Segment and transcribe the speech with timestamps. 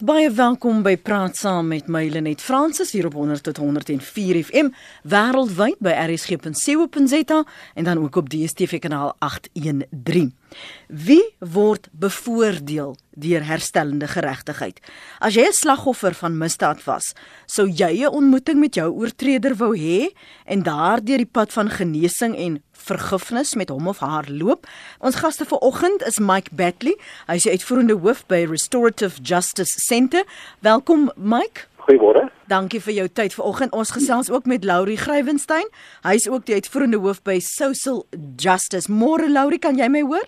[0.00, 4.70] Baie welkom by Praat Saam met my Lenet Fransis hier op 100 tot 104 FM
[5.04, 10.39] wêreldwyd by rsg.co.za en dan ook op DStv kanaal 813.
[10.86, 14.80] Wie word bevoordeel deur herstellende geregtigheid?
[15.20, 17.14] As jy 'n slagoffer van misdaad was,
[17.46, 20.10] sou jy 'n ontmoeting met jou oortreder wou hê
[20.46, 24.66] en daardeur die pad van genesing en vergifnis met hom of haar loop.
[24.98, 26.96] Ons gaste vanoggend is Mike Batley.
[27.26, 30.24] Hy is uitvoerende hoof by Restorative Justice Centre.
[30.60, 31.68] Welkom Mike.
[31.86, 32.28] Goeiemôre.
[32.50, 33.72] Dankie vir jou tyd vanoggend.
[33.72, 35.68] Ons gesels ook met Laurie Grywenstein.
[36.02, 38.04] Hy is ook die uitvoerende hoof by Social
[38.36, 38.90] Justice.
[38.90, 40.26] Môre Laurie, kan jy my hoor?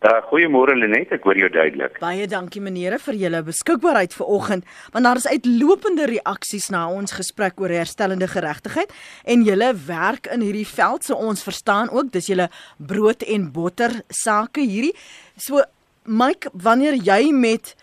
[0.00, 1.98] Uh, Goeiemôre Lenet, ek hoor jou duidelik.
[2.00, 4.64] Baie dankie meneere vir julle beskikbaarheid vanoggend,
[4.94, 8.94] want daar is uitlopende reaksies na ons gesprek oor herstellende geregtigheid
[9.28, 12.48] en julle werk in hierdie veld, so ons verstaan ook dis julle
[12.80, 14.94] brood en botter sake hierdie.
[15.36, 15.60] So
[16.08, 17.74] Mike, wanneer jy met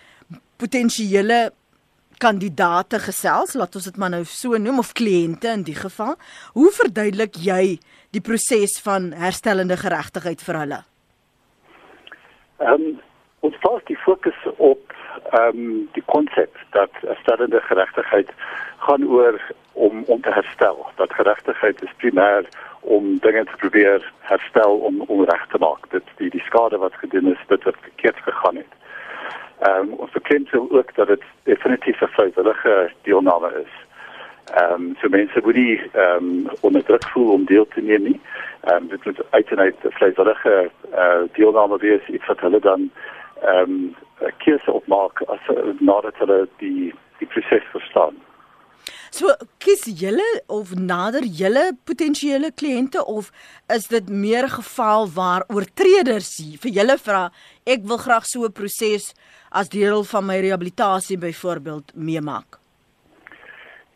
[0.58, 1.52] potensiële
[2.18, 6.18] kandidate gesels, laat ons dit maar nou so noem of kliënte in die geval,
[6.58, 7.78] hoe verduidelik jy
[8.10, 10.86] die proses van herstellende geregtigheid vir hulle?
[12.58, 13.00] Ehm um,
[13.40, 14.94] ons plaas die fokus op
[15.32, 18.30] ehm um, die konsep dat herstellende geregtigheid
[18.78, 19.42] gaan oor
[19.74, 20.86] om om te herstel.
[20.96, 22.50] Dat geregtigheid is primêr
[22.82, 25.90] om dinge te probeer herstel om om reg te maak.
[25.90, 28.74] Dit die die skade wat gedoen is, dit wat verkeerd gegaan het.
[29.60, 33.74] Ehm um, ons bekend sou ook dat dit definitief 'n vrywillige deelname is.
[34.56, 38.04] Ehm um, so mense moet nie ehm um, onder druk voel om deel te neem
[38.04, 38.20] nie.
[38.62, 42.60] Ehm um, dit moet uit en uit vrywillige eh uh, deelname wees iets wat hulle
[42.60, 42.92] dan
[43.42, 45.44] ehm um, 'n keuse opmaak as
[45.80, 48.16] nadat hulle die die proses verstaan.
[49.10, 53.32] So kies julle of nader julle potensiële kliënte of
[53.76, 57.32] is dit meer 'n geval waar oortreders vir julle vra
[57.66, 59.14] ek wil graag so 'n proses
[59.52, 62.67] as deel van my rehabilitasie byvoorbeeld meemaak?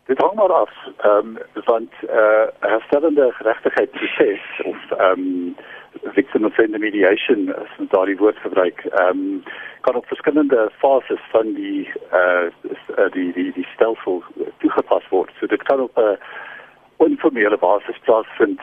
[0.06, 5.56] Dit hang maar af, ehm um, want eh uh, herstellende geregtigheidsproses of ehm um,
[6.04, 9.44] victim offender mediation as ons daardie woord gebruik, ehm um,
[9.82, 12.46] kan op verskillende fases van die eh
[12.98, 14.24] uh, die die die stelsel
[14.58, 15.32] toegepas word.
[15.40, 16.18] So dit kan op 'n
[17.10, 18.62] informele basis plaasvind,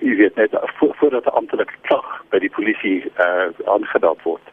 [0.00, 4.46] jy weet net voordat 'n amptelike klag by die polisie eh uh, aangedaan word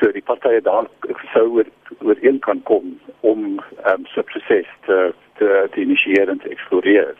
[0.00, 0.86] so die partye daar
[1.32, 1.68] sou oor
[2.00, 4.98] oor een kan kom om ehm um, so proses te
[5.38, 7.14] te, te initieer en te eksploreer.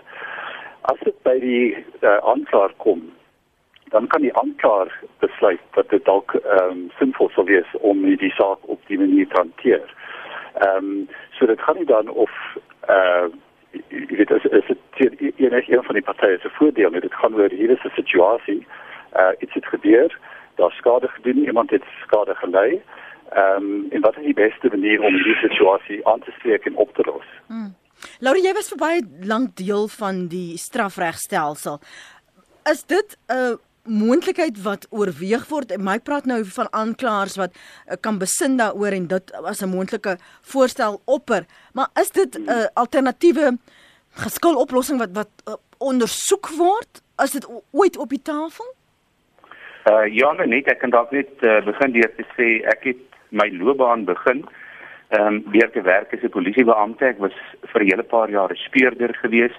[0.92, 3.02] As dit by die uh, aanklaer kom,
[3.92, 4.92] dan kan die aanklaer
[5.24, 9.28] besluit dat dit dalk ehm um, sinvol sou wees om die saak op die manier
[9.28, 9.94] te hanteer.
[10.64, 12.32] Ehm um, so dit gaan nie dan of
[12.88, 13.28] eh uh,
[14.08, 17.92] weet as as dit enige een van die partye se voordeel dit gaan oor hierdie
[17.94, 18.66] situasie.
[19.12, 20.18] Eh uh, iets het gebeur
[20.60, 22.82] daar skade gedoen, iemand het skade gelei.
[23.31, 26.76] Ehm um, en wat is die beste manier om die situasie aan te spreek en
[26.76, 27.26] op te los?
[27.47, 27.75] Hmm.
[28.19, 31.81] Laurie, jy was vir baie lank deel van die strafregstelsel.
[32.71, 35.76] Is dit 'n moontlikheid wat oorweeg word?
[35.78, 40.19] My praat nou van aanklaers wat uh, kan besin daaroor en dit as 'n moontlike
[40.42, 41.47] voorstel opper.
[41.72, 43.59] Maar is dit 'n uh, alternatiewe
[44.10, 47.03] geskiloplossing wat wat uh, ondersoek word?
[47.22, 48.75] Is dit ooit op die tafel?
[49.88, 53.48] Uh ja, net ek kan dalk net uh, begin deur te sê ek het my
[53.54, 54.44] loopbaan begin
[55.10, 57.06] ehm um, deur te werk as 'n polisiebeampte.
[57.06, 57.32] Ek was
[57.72, 59.56] vir 'n hele paar jaar 'n speurder gewees.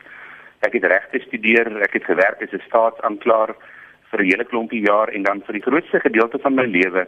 [0.62, 3.56] Ek het reg gestudeer, ek het gewerk as 'n staatsanklaer
[4.12, 7.08] vir 'n hele klompie jaar en dan vir die grootste gedeelte van my lewe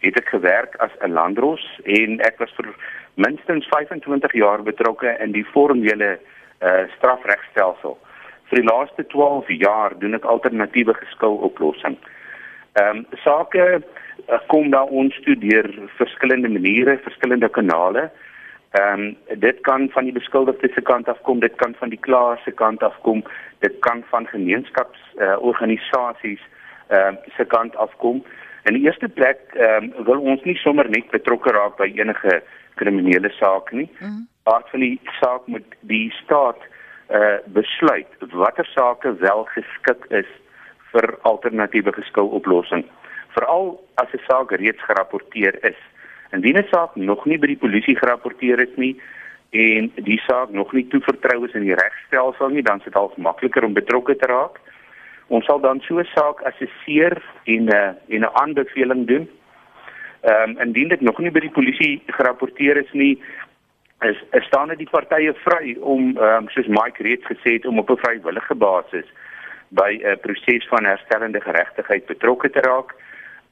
[0.00, 2.74] het ek gewerk as 'n landros en ek was vir
[3.14, 6.18] minstens 25 jaar betrokke in die formele
[6.60, 7.98] uh strafregstelsel.
[8.48, 12.00] Vir die laaste 12 jaar doen ek alternatiewe geskiloplossings.
[12.78, 13.82] Ehm um, sake
[14.28, 18.10] uh, kom daar ons studeer verskillende maniere, verskillende kanale.
[18.70, 19.16] Ehm um,
[19.46, 22.50] dit kan van die beskuldigde se kant af kom, dit kan van die klaer se
[22.50, 23.24] kant af kom,
[23.58, 26.42] dit kan van gemeenskaps uh, organisasies
[26.88, 28.24] ehm uh, se kant af kom.
[28.64, 32.42] In die eerste plek ehm um, wil ons nie sommer net betrokke raak by enige
[32.74, 33.88] kriminele saak nie.
[33.98, 34.26] Mm.
[34.42, 36.60] Part van die saak moet die staat
[37.08, 40.30] eh uh, besluit watter sake wel geskik is
[40.98, 42.84] vir alternatiewe geskiloplossing.
[43.36, 45.80] Veral as 'n saak reeds gerapporteer is.
[46.32, 48.96] Indien 'n saak nog nie by die polisie gerapporteer is nie
[49.50, 53.12] en die saak nog nie toevertrou is in die regstelsel nie, dan is dit al
[53.16, 54.60] makliker om betrokke te raak.
[55.28, 59.28] Ons sal dan so 'n saak assesseer en 'n uh, en 'n aanbeveling doen.
[60.20, 63.22] Ehm um, indien dit nog nie by die polisie gerapporteer is nie,
[64.00, 67.66] is, is staan dit die partye vry om ehm um, soos Mike reeds gesê het
[67.66, 69.06] om op 'n vrywillige basis
[69.68, 72.94] by 'n proses van herstellende geregtigheid betrokke te raak.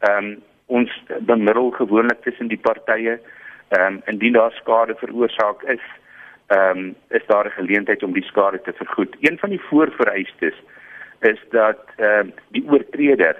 [0.00, 0.90] Ehm um, ons
[1.20, 3.20] bemiddel gewoonlik tussen die partye
[3.68, 5.80] Ehm um, indien daar skade veroorsaak is,
[6.46, 9.16] ehm um, is daar 'n geleentheid om die skade te vergoed.
[9.20, 10.54] Een van die voorvereistes
[11.20, 13.36] is dat ehm um, die oortreder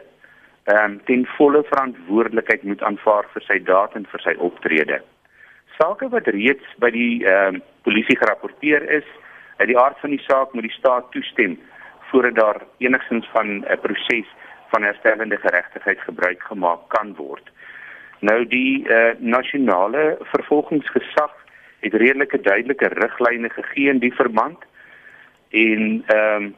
[0.65, 5.03] ehm um, ten volle verantwoordelikheid moet aanvaar vir sy daad en vir sy optrede.
[5.79, 9.07] Sake wat reeds by die ehm um, polisie gerapporteer is,
[9.57, 11.59] uit die aard van die saak moet die staat toestem
[12.11, 14.29] voordat daar enigstens van 'n proses
[14.69, 17.51] van herstellende geregtigheid gebruik gemaak kan word.
[18.21, 21.33] Nou die uh, nasionale vervolgingsgesag
[21.81, 24.59] het redelike duidelike riglyne gegee in die verband
[25.51, 26.55] en ehm um,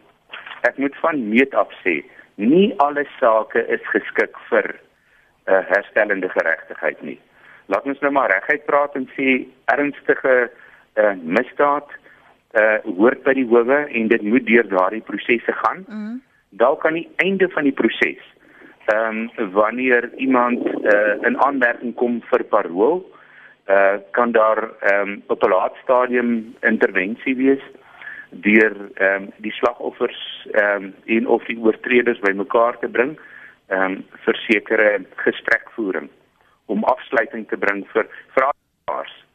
[0.66, 2.00] ek moet van meet af sê
[2.34, 7.20] nie alle sake is geskik vir 'n uh, eh, herstellende geregtigheid nie.
[7.66, 10.50] Laat ons nou maar reguit praat en sê ernstige
[10.94, 11.88] uh, misdaad
[12.54, 15.84] uh, hoort by die howe en dit moet deur daardie prosesse gaan.
[15.88, 16.18] Mm.
[16.50, 18.24] Dalk aan die einde van die proses
[18.88, 23.02] ehm um, wanneer iemand uh, in aanmerking kom vir parol,
[23.68, 27.64] uh, kan daar ehm um, op 'n laat stadium intervensie wees
[28.30, 33.18] deur ehm um, die slagoffers ehm um, en of die oortreders bymekaar te bring
[33.66, 36.08] ehm um, vir sekere gesprekvoering
[36.66, 39.27] om afsluiting te bring vir vraers.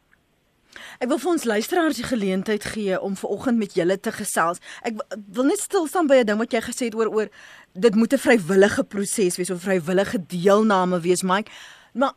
[1.00, 4.60] Ek wil vir ons luisteraars die geleentheid gee om vanoggend met julle te gesels.
[4.82, 7.28] Ek wil net stil staan by 'n ding wat jy gesê het oor oor
[7.72, 11.50] dit moet 'n vrywillige proses wees of vrywillige deelname wees, Mike.
[11.92, 12.12] Maar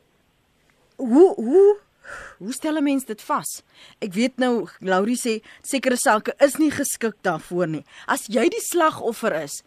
[0.98, 1.78] hoe hoe
[2.38, 3.64] Hoe stel 'n mens dit vas?
[4.00, 7.86] Ek weet nou Laurie sê sekere sake is nie geskik daarvoor nie.
[8.06, 9.64] As jy die slagoffer is,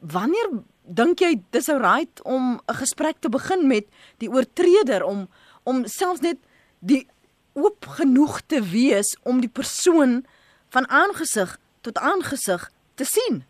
[0.00, 3.86] wanneer dink jy dis ou right om 'n gesprek te begin met
[4.18, 5.28] die oortreder om
[5.62, 6.38] om selfs net
[6.80, 7.06] die
[7.52, 10.24] oop genoeg te wees om die persoon
[10.70, 13.44] van aangesig tot aangesig te sien?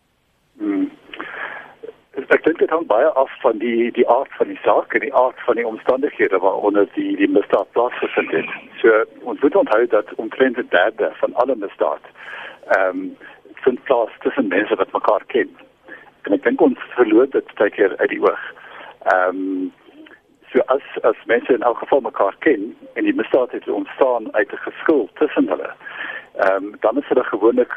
[0.58, 0.90] Hmm
[2.30, 5.14] ek dink dit hang baie af van die die aard van die saak en die
[5.18, 8.52] aard van die omstandighede waaronder die die misdaad plaasgevind het.
[8.82, 9.02] So
[9.32, 12.04] ons moet onthou dat omtrent 'n derde van alle misdaad
[12.76, 13.16] ehm um,
[13.64, 15.50] vind plaas tussen mense wat mekaar ken.
[16.22, 18.44] En ek dink ons verloor dit baie keer uit die oog.
[19.14, 19.72] Ehm um,
[20.74, 24.64] as as mense in elk geval mekaar ken en die misdaad het ontstaan uit 'n
[24.66, 25.70] geskil tussen hulle.
[26.36, 27.72] Ehm um, dan is hulle gewoonlik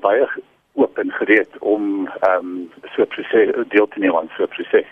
[0.00, 0.28] baie
[0.72, 4.90] oop en gereed om ehm um, so proses deel te neem aan so proses.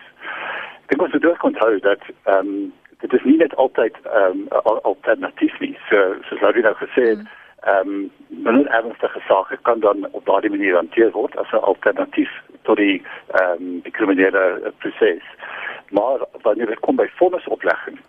[0.82, 2.72] Ek dink ons moet ook onthou dat ehm um,
[3.02, 4.49] dit is nie net altyd ehm um,
[4.82, 5.78] alternatief nie.
[5.88, 7.22] So soos jy nou gesê het,
[7.60, 12.32] ehm um, men ernstige sake kan dan op daardie manier hanteer word as 'n alternatief
[12.62, 15.25] tot die ehm um, die kriminele proses.
[15.93, 18.00] Maar wanneer dit kom by vonnisoplegging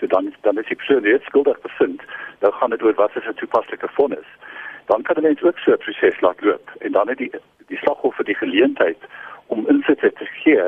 [0.00, 2.02] so dan dan is die persoon net skuldig bevind,
[2.38, 4.30] dan gaan dit oor wat is 'n toepaslike vonnis
[4.90, 7.32] dan kan hulle net ook so 'n proses laat loop en dan het die
[7.66, 9.00] die slagoffer die geleentheid
[9.46, 10.64] om insit te gee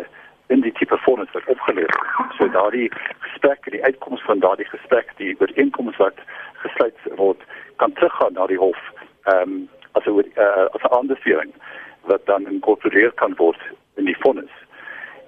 [0.46, 2.34] in die tipe vonnis wat opgelewer word.
[2.38, 6.18] So daardie gesprek, die uitkoms van daardie gesprek, die ooreenkoms wat
[6.52, 7.40] gesluit word,
[7.76, 8.80] kan teruggaan na die hof.
[9.22, 11.52] Ehm um, as 'n uh, as 'n aanbeveling
[12.00, 13.60] wat dan inkorporeer kan word
[13.94, 14.54] in die vonnis.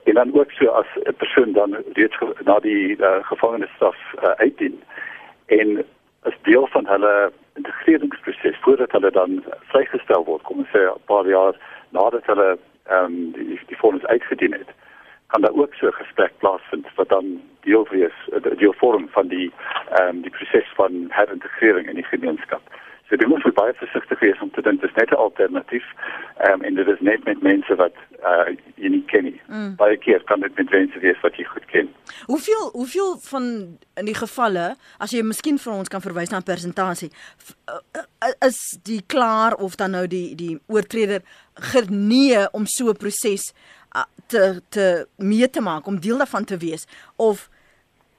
[0.04, 4.82] En dan ook so as 'n persoon dan reeds na die uh, gevangenisstraf uh, uitdien
[5.46, 5.84] en
[6.22, 11.26] as deel van hulle integreringsproses voordat hulle dan vrygestel word, kom ons sê 'n paar
[11.26, 11.54] jaar
[11.88, 14.70] nadat hulle ehm um, die die fondse uitgedien het,
[15.26, 18.16] kan daar ook so 'n gesprek plaasvind wat dan deel wees
[18.56, 19.52] deel vorm van die
[19.90, 22.62] ehm um, die proses van herintegrering in die gemeenskap.
[23.08, 25.84] So dit moet baie versigtig wees om te dink dis net 'n alternatief.
[26.38, 29.40] Ehm um, en dit is net met mense wat uh jy nie ken nie.
[29.46, 29.76] Mm.
[29.76, 31.88] Baie keer kan dit met mense wees wat jy goed ken.
[32.26, 33.44] Hoeveel hoeveel van
[33.94, 37.10] in die gevalle as jy miskien vir ons kan verwys na 'n persentasie
[37.68, 41.20] uh, uh, is die klaar of dan nou die die oortreder
[41.54, 43.52] genee om so 'n proses
[44.26, 47.48] te te mee te maak om deel daarvan te wees of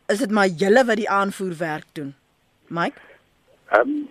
[0.07, 2.15] is dit maar julle wat die aanvoerwerk doen?
[2.67, 2.99] Mike?
[3.69, 4.07] Ehm um,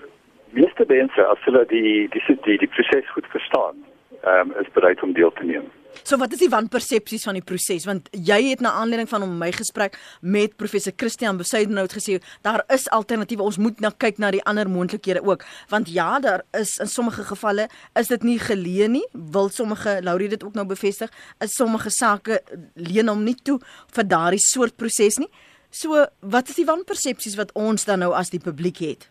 [0.56, 3.80] meeste mense as hulle die die die die proses goed verstaan,
[4.22, 5.66] ehm um, is bereid om deel te neem.
[6.02, 7.86] So wat is die wanpersepsies van die proses?
[7.86, 12.88] Want jy het na aanleiding van my gesprek met professor Christian Besuidenhout gesê daar is
[12.90, 13.46] alternatiewe.
[13.46, 15.46] Ons moet nou kyk na die ander moontlikhede ook.
[15.70, 17.68] Want ja, daar is in sommige gevalle
[18.00, 19.06] is dit nie geleen nie.
[19.12, 21.12] Wil sommige Laurie dit ook nou bevestig?
[21.40, 22.42] Is sommige sake
[22.74, 23.60] leen hom nie toe
[23.94, 25.30] vir daardie soort proses nie.
[25.70, 29.10] So wat is die wanpersepsies wat ons dan nou as die publiek het?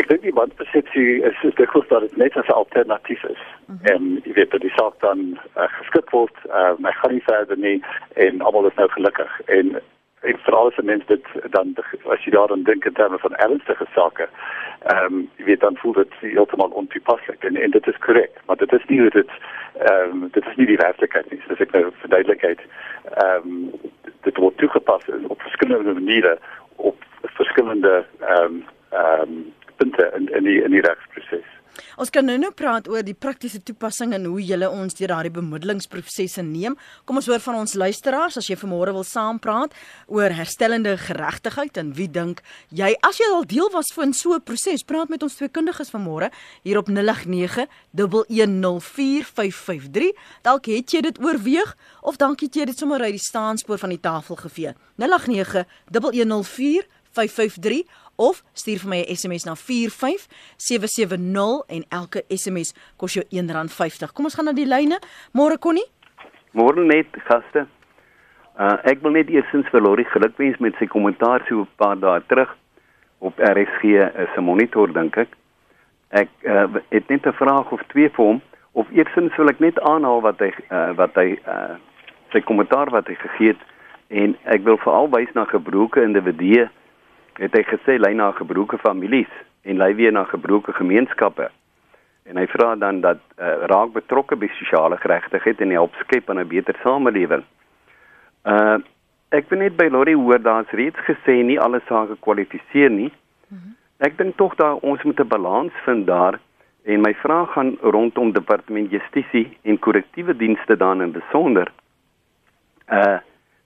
[0.00, 3.42] Ek dink die wanpersepsie is is dikwels dat dit net as 'n alternatief is.
[3.66, 3.86] Mm -hmm.
[3.94, 7.58] En jy weet dat die saak dan uh, geskik word, uh, maar gaan nie verder
[7.58, 7.84] nie
[8.14, 9.40] en almal is nou gelukkig.
[9.46, 9.80] En
[10.22, 11.74] en veral as mense dit dan
[12.14, 14.28] as jy daaraan dink in terme van ernstige sake,
[14.82, 18.56] ehm um, jy weet dan voel dit heeltemal ontoepaslik en en dit is korrek, maar
[18.56, 19.30] dit is nie hoe dit
[19.78, 21.42] ehm um, dit is nie die werklikheid nie.
[21.48, 22.60] Dis ek nou verduidelikheid.
[23.14, 23.70] Ehm um,
[24.22, 26.38] dit word toegepas op verskillende maniere
[26.76, 31.50] op verskillende ehm um, ehm um, punte in in die in die regsproses.
[31.96, 35.32] Ons kan nou nou praat oor die praktiese toepassing en hoe julle ons deur daardie
[35.32, 36.76] bemiddelingsprosesse neem.
[37.08, 39.70] Kom ons hoor van ons luisteraars as jy vanmôre wil saampraat
[40.12, 42.36] oor herstellende geregtigheid en wie dink
[42.68, 45.90] jy as jy al deel was van so 'n proses, praat met ons twee kundiges
[45.90, 46.30] vanmôre
[46.62, 50.12] hier op 089 1104553.
[50.42, 53.90] Dalk het jy dit oorweeg of dalk het jy dit sommer uit die staanspoor van
[53.90, 54.74] die tafel gevee.
[54.96, 57.84] 089 1104553
[58.16, 64.12] of stuur vir my 'n SMS na 45770 en elke SMS kos jou R1.50.
[64.12, 64.98] Kom ons gaan na die lyne.
[65.32, 65.90] Môre Connie?
[66.52, 67.66] Môre net gaste.
[68.58, 72.20] Uh, ek wil net eersins vir Lori gelukwens met sy kommentaar so 'n paar dae
[72.28, 72.56] terug
[73.18, 73.82] op RSG
[74.36, 75.28] 'n monitor dink ek.
[76.10, 78.42] Ek uh, het net 'n vraag of twee vir hom
[78.72, 81.76] of eersins wil ek net aanhaal wat hy uh, wat hy uh,
[82.32, 83.62] sy kommentaar wat hy gegee het
[84.08, 86.68] en ek wil veral wys na gebroke individue
[87.38, 89.30] het hy gesê lei na gebroke families
[89.62, 91.50] en lei weer na gebroke gemeenskappe.
[92.24, 96.46] En hy vra dan dat uh, raak betrokke by sosiale geregtigheid en help skep 'n
[96.48, 97.44] beter samelewing.
[98.44, 98.78] Uh
[99.32, 103.12] ek weet net by Lori hoor daar's reeds gesê nie alle sake kwalifiseer nie.
[103.48, 103.72] Mhm.
[103.98, 106.38] Ek dink tog daar ons moet 'n balans vind daar
[106.84, 111.72] en my vraag gaan rondom departement justisie en korrektiewe dienste dan in besonder.
[112.90, 113.18] Uh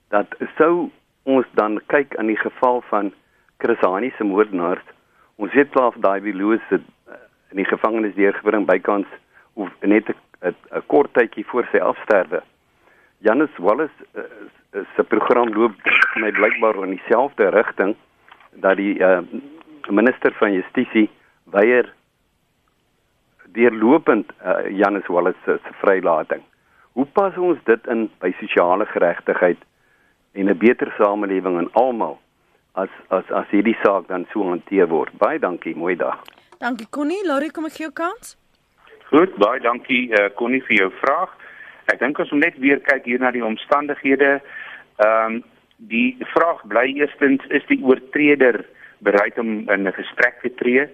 [0.08, 0.90] dat sou
[1.22, 3.12] ons dan kyk aan die geval van
[3.58, 4.84] Chrisani se moordenaars.
[5.36, 6.80] Ons weet klaar daai uh,
[7.50, 9.06] in die gevangenis deurgebring bykans
[9.54, 10.08] of net
[10.42, 10.54] 'n
[10.86, 12.42] kort tydjie voor sy afsterwe.
[13.18, 14.22] Janus Wallace uh,
[14.96, 15.72] se program loop
[16.16, 17.96] my blykbaar in dieselfde rigting
[18.60, 19.20] dat die uh,
[19.88, 21.10] minister van justisie
[21.44, 21.92] weier
[23.56, 26.42] deurlopend uh, Janus Wallace se vrylating.
[26.92, 29.58] Hoe pas ons dit in by sosiale geregtigheid
[30.32, 32.18] en 'n beter samelewing aan almal?
[32.76, 35.12] As as as hierdie saak dan so hanteer word.
[35.18, 36.20] Baie dankie, mooi dag.
[36.60, 38.36] Dankie Connie, Laurie, kom ek gee jou kans.
[39.10, 41.34] Goed, baie dankie uh, Connie vir jou vraag.
[41.92, 44.38] Ek dink ons moet net weer kyk hier na die omstandighede.
[45.02, 45.44] Ehm um,
[45.76, 48.62] die vraag bly eerstens is die oortreder
[49.04, 50.86] bereid om in 'n gesprek te tree?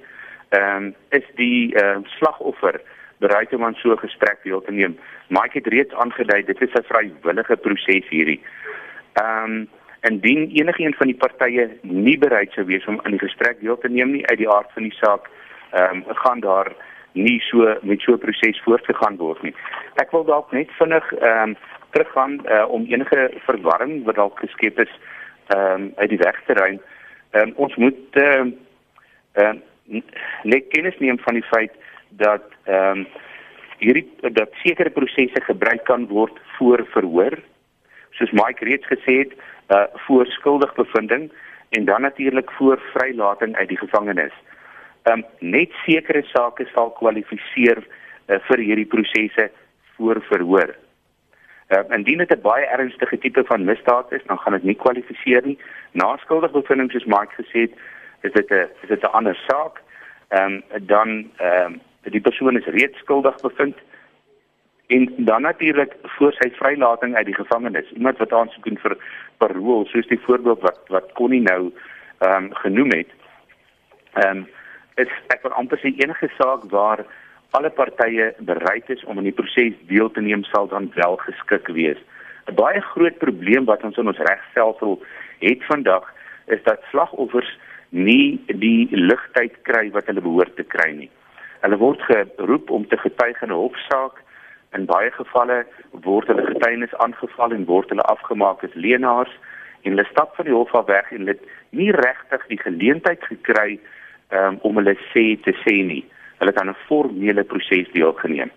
[0.51, 2.81] Ehm um, is die ehm uh, slagoffer
[3.19, 4.99] bereid om aan so 'n gesprek deel te neem?
[5.29, 8.41] Mike het reeds aangedui dit is 'n vrywillige proses hierdie.
[9.13, 9.69] Ehm um,
[10.09, 13.89] indien enigiemand van die partye nie bereid sou wees om aan die gesprek deel te
[13.89, 15.29] neem nie uit die aard van die saak,
[15.71, 16.73] ehm um, gaan daar
[17.13, 19.55] nie so met so 'n proses voortgegaan word nie.
[19.95, 21.57] Ek wil dalk net vinnig ehm um,
[21.91, 24.93] teruggaan uh, om enige verwarring wat dalk geskep is
[25.47, 26.81] ehm um, uit die weg te ruim.
[27.31, 28.51] Ehm um, ons moet ehm
[29.37, 30.01] uh, uh,
[30.43, 31.73] net kennis neem van die feit
[32.09, 33.07] dat ehm um,
[33.79, 37.39] hierdie dat sekere prosesse gebruik kan word voor verhoor.
[38.23, 39.33] Soos Mike reeds gesê het,
[39.75, 41.33] uh voor skuldigbevinding
[41.71, 44.33] en dan natuurlik voor vrylating uit die gevangenis.
[45.11, 49.51] Um net sekere sake sal kwalifiseer uh, vir hierdie prosesse
[49.97, 50.75] voor verhoor.
[51.75, 55.43] Uh indien dit 'n baie ernstige tipe van misdaad is, dan gaan dit nie kwalifiseer
[55.47, 55.59] nie.
[55.93, 57.75] Na skuldigbevinding soos Mike gesê het,
[58.21, 59.83] is dit 'n is dit 'n ander saak.
[60.31, 63.77] Um dan ehm um, die persoon is reeds skuldig bevind
[64.95, 67.91] en dan natuurlik voor sy vrylating uit die gevangenis.
[67.91, 68.97] Iemand wat aansoek doen vir
[69.37, 71.73] parol soos die voorbeeld wat wat Connie nou
[72.19, 73.13] ehm um, genoem het
[74.13, 74.49] ehm um,
[75.01, 77.05] is ek wil amper sê enige saak waar
[77.57, 81.69] alle partye bereid is om in die proses deel te neem sal dan wel geskik
[81.79, 82.01] wees.
[82.47, 85.03] 'n baie groot probleem wat ons in ons regstelsel
[85.39, 86.13] het vandag
[86.47, 87.59] is dat slagoffers
[87.89, 91.11] nie die ligtyd kry wat hulle behoort te kry nie.
[91.61, 94.22] Hulle word geroep om te getuig in 'n hofsaak
[94.73, 95.65] In baie gevalle
[96.05, 99.33] word hulle getuienis aangeval en word hulle afgemaak as leenaars
[99.83, 103.79] en hulle stap van die hof af weg en het nie regtig die geleentheid gekry
[104.31, 106.05] um, om hulle sê te sê nie.
[106.39, 108.51] Hulle het aan 'n formele proses deelgeneem.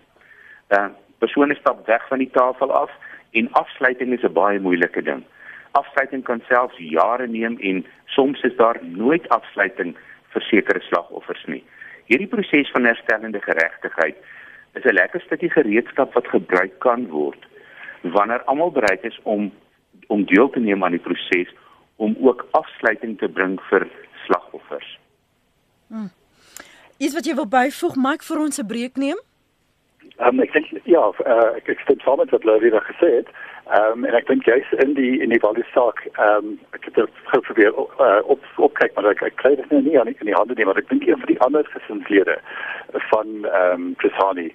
[0.70, 2.90] Uh persone stap weg van die tafel af
[3.32, 5.24] en afsluiting is 'n baie moeilike ding.
[5.72, 9.96] Afsluiting kan selfs jare neem en soms is daar nooit afsluiting
[10.32, 11.64] vir sekere slagoffers nie.
[12.06, 14.16] Hierdie proses van herstellende geregtigheid
[14.76, 17.42] is 'n lekker stukkie gereedskap wat gebruik kan word
[18.02, 19.52] wanneer almal bereid is om
[20.06, 21.54] om deel te neem aan die proses
[21.96, 23.88] om ook afsluiting te bring vir
[24.26, 24.98] slagoffers.
[25.88, 26.10] Hmm.
[26.98, 29.18] Is wat jy wil byvoeg, Mike, vir ons 'n breek neem?
[30.18, 33.28] Um, ek dink ja, uh, ek ek stem saam met wat Louwie daar gesê het.
[33.66, 36.84] Ehm um, en ek dink jy's in die in die valie saak ehm um, ek
[36.86, 40.12] het dit probeer uh, op op kyk maar ek, ek kry dit nou nie aan
[40.12, 42.36] in die hande nie, maar ek dink een van die ander gesinslede
[43.10, 44.52] van ehm um, Chrisani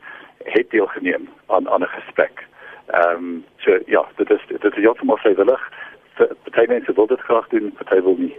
[0.56, 2.46] het deelgeneem aan aan 'n gesprek.
[2.88, 5.68] Ehm um, so ja, dit is dit is heeltemal vrywillig.
[6.16, 8.36] Party mense wil dit graag doen, party wil nie.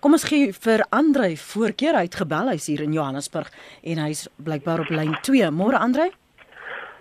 [0.00, 3.50] Kom ons gee vir Andre voorkeur hy het gebel hy's hier in Johannesburg
[3.82, 5.50] en hy's blykbaar op lyn 2.
[5.50, 6.10] Môre Andre?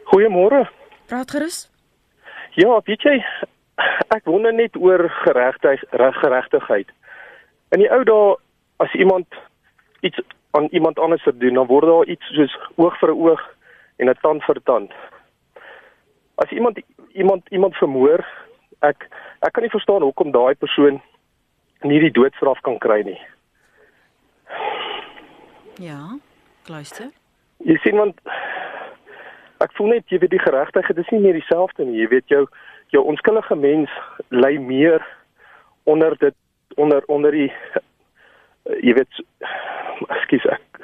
[0.10, 0.66] Goeiemôre.
[1.06, 1.75] Praat gerus.
[2.56, 3.18] Ja, weet jy,
[4.16, 6.92] ek wonder net oor geregtigheid, reggeregtigheid.
[7.76, 8.36] In die ou dae
[8.84, 9.28] as iemand
[10.08, 10.22] iets
[10.56, 13.44] aan iemand anders verdoen, dan word daar iets soos oog vir oog
[14.00, 14.92] en 'n tand vir tand.
[16.36, 16.80] As iemand
[17.12, 18.24] iemand iemand vermoor,
[18.80, 19.08] ek
[19.42, 21.02] ek kan nie verstaan hoekom daai persoon
[21.82, 23.20] nie die doodstraf kan kry nie.
[25.80, 26.18] Ja,
[26.66, 27.12] luister.
[27.58, 28.20] Jy sien want
[29.64, 32.02] ek voel net jy weet die geregtigheid is nie meer dieselfde nie.
[32.02, 32.48] Jy weet jou
[32.94, 33.92] jou onskuldige mens
[34.30, 35.06] ly meer
[35.84, 36.36] onder dit
[36.76, 37.52] onder onder die
[38.82, 39.22] jy weet
[40.08, 40.82] ekskuus ek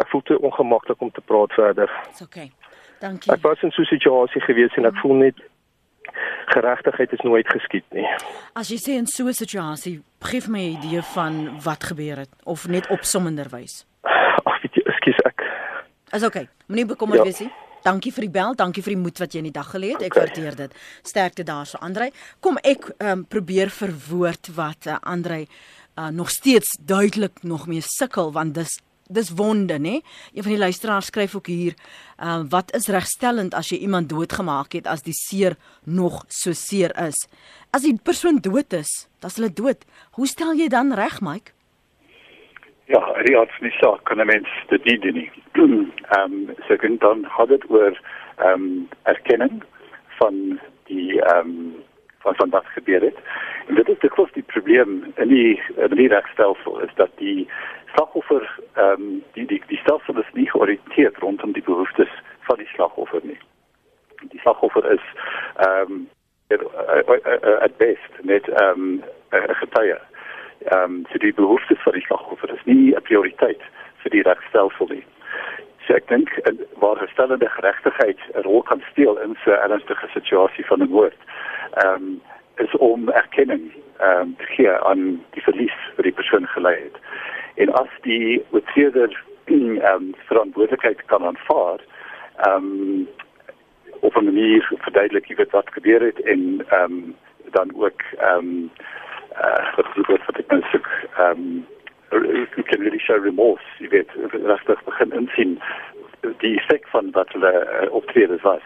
[0.00, 1.90] ek voel te ongemaklik om te praat verder.
[2.08, 2.50] Dis okay.
[3.00, 3.32] Dankie.
[3.32, 5.36] Ek was in so 'n situasie gewees en ek voel net
[6.46, 8.06] geregtigheid is nooit geskied nie.
[8.54, 12.32] As jy sê in so 'n situasie, gee my 'n idee van wat gebeur het
[12.44, 13.86] of net opsommenderwys.
[14.44, 14.79] Ag, weet jy.
[16.12, 16.48] Is okay.
[16.66, 17.24] Moenie bekommerd Ja.
[17.24, 17.50] wees nie.
[17.82, 20.02] Dankie vir die bel, dankie vir die moed wat jy in die dag gelê het.
[20.02, 20.26] Ek Okay.
[20.26, 20.72] waardeer dit.
[21.02, 22.10] Sterkte daarso, Andrei.
[22.40, 25.46] Kom ek um, probeer verwoord wat uh, Andrei
[25.96, 28.78] uh, nog steeds duidelik nog mee sukkel want dis
[29.12, 30.02] dis wonde, nê?
[30.34, 31.74] Een van die luisteraars skryf ook hier,
[32.22, 36.94] uh, wat is regstellend as jy iemand doodgemaak het as die seer nog so seer
[37.08, 37.26] is?
[37.72, 39.82] As die persoon dood is, dan is hulle dood.
[40.12, 41.50] Hoe stel jy dan reg, Mike?
[42.90, 45.30] Ja, die aard van die saak kan 'n mens dit nie doen nie.
[46.16, 48.00] Ehm um, so kan dan gaan dit oor
[48.36, 49.62] ehm um, erkenning
[50.18, 51.74] van die ehm um,
[52.18, 53.16] van van wat gebeur het.
[53.66, 57.48] En dit is dikwels die probleem in die in die regstelsel is dat die
[57.94, 62.70] slagoffer ehm um, die die die stelsel is nie georiënteerd rondom die behoeftes van die
[62.74, 63.38] slagoffer nie.
[64.20, 65.04] Die slagoffer is
[65.56, 66.08] ehm um,
[67.60, 69.98] at best net ehm um, getuie
[70.64, 73.62] ehm um, so die behoeftes van die slagoffer is nie 'n prioriteit
[74.02, 75.04] vir die regstelsel nie.
[75.86, 80.08] So ek dink eh, waar herstellende geregtigheid 'n rol kan speel in so 'n ernstige
[80.12, 81.20] situasie van 'n moord,
[81.72, 82.20] ehm um,
[82.56, 86.96] is om erkenning ehm um, te gee aan die verlies wat die persoon gely het.
[87.54, 91.80] En as die oortreder ehm um, verantwoordelikheid kan aanvaar,
[92.36, 93.08] ehm um,
[94.00, 97.16] op 'n manier verduidelik jy wat gebeur het en ehm um,
[97.50, 98.70] dan ook ehm um,
[99.36, 101.66] uh, wat die woord wat ek nou soek ehm um,
[102.56, 105.58] you can really show remorse jy weet regtig begin insien
[106.42, 108.64] die effek van wat hulle uh, optredes was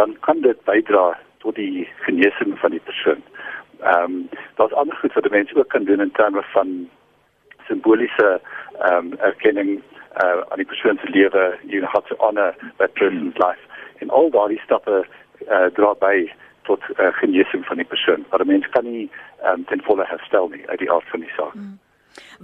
[0.00, 3.22] dan kan dit bydra tot die genesing van die persoon.
[3.80, 6.88] Ehm um, daar's ander goed wat 'n mens ook kan doen in terme van
[7.66, 8.40] simboliese
[8.78, 9.82] ehm um, erkenning
[10.22, 13.62] uh, aan die persoon se lewe, you have to honor that person's life.
[13.98, 15.06] En al daardie stappe
[15.48, 16.32] uh, dra by
[16.68, 18.26] tot uh, genesing van die persoon.
[18.30, 19.08] Maar 'n mens kan nie
[19.48, 21.54] um, ten volle herstel nie uit die aard van die saak.
[21.54, 21.78] Mm.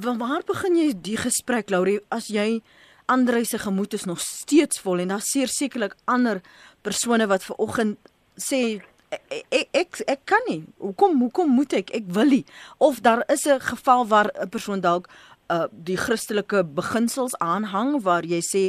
[0.07, 2.63] Van waar begin jy die gesprek, Laurie, as jy
[3.07, 6.41] Andre se gemoed is nog steeds vol en daar sekerlik ander
[6.81, 7.99] persone wat ver oggend
[8.41, 8.81] sê
[9.13, 10.65] ek, ek ek ek kan nie.
[10.79, 11.93] Hoekom hoekom moet ek?
[11.95, 12.45] Ek wil nie.
[12.79, 15.09] Of daar is 'n geval waar 'n persoon dalk
[15.53, 18.63] uh die Christelike beginsels aanhang waar jy sê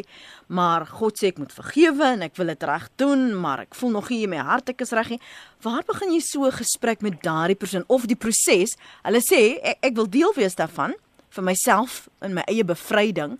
[0.47, 3.91] maar God sê ek moet vergewe en ek wil dit reg doen maar ek voel
[3.95, 5.21] nog nie in my hart ek is reg nie.
[5.63, 8.75] Waar begin jy so 'n gesprek met daardie persoon of die proses?
[9.03, 10.93] Hulle sê ek, ek wil deel wees daarvan
[11.29, 13.39] vir myself in my eie bevryding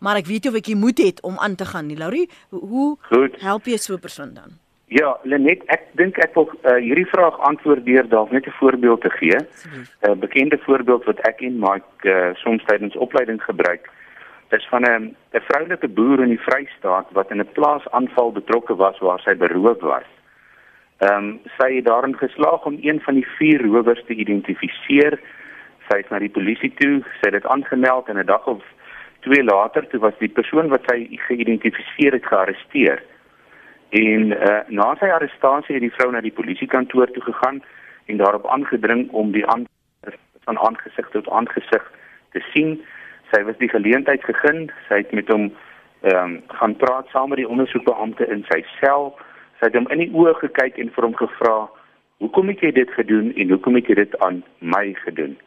[0.00, 1.96] maar ek weet nie of ek die moed het om aan te gaan nie.
[1.96, 3.40] Laurie hoe Goed.
[3.40, 7.38] help jy so 'n persoon dan Ja, Lenet, ek dink ek wil uh, hierdie vraag
[7.48, 9.38] antwoord deur dalk net 'n voorbeeld te gee.
[10.04, 13.88] 'n Bekende voorbeeld wat ek en Mike uh, soms tydens opleiding gebruik,
[14.50, 18.98] is van 'n 'n vroulike boer in die Vrystaat wat in 'n plaasaanval betrokke was
[18.98, 20.08] waar sy beroof was.
[20.98, 25.18] Ehm um, sy het daarin geslaag om een van die vier rowers te identifiseer.
[25.88, 28.62] Sy is na die polisie toe, sy het dit aangemeld en 'n dag of
[29.20, 33.02] twee later toe was die persoon wat sy geïdentifiseer het gearresteer.
[33.94, 37.60] En uh, na sy arrestasie het die vrou na die polisiekantoor toe gegaan
[38.10, 39.68] en daarop aangedring om die aan
[40.44, 41.84] van aangesig tot aangesig
[42.32, 42.74] te sien.
[43.30, 44.66] Sy was die geleentheid gegee.
[44.88, 45.52] Sy het met hom
[46.02, 49.14] ehm um, gaan praat saam met die ondersoekbeampte in sy sel.
[49.60, 51.54] Sy het hom in die oë gekyk en vir hom gevra:
[52.18, 55.38] "Hoekom het jy dit gedoen en hoekom het jy dit aan my gedoen?"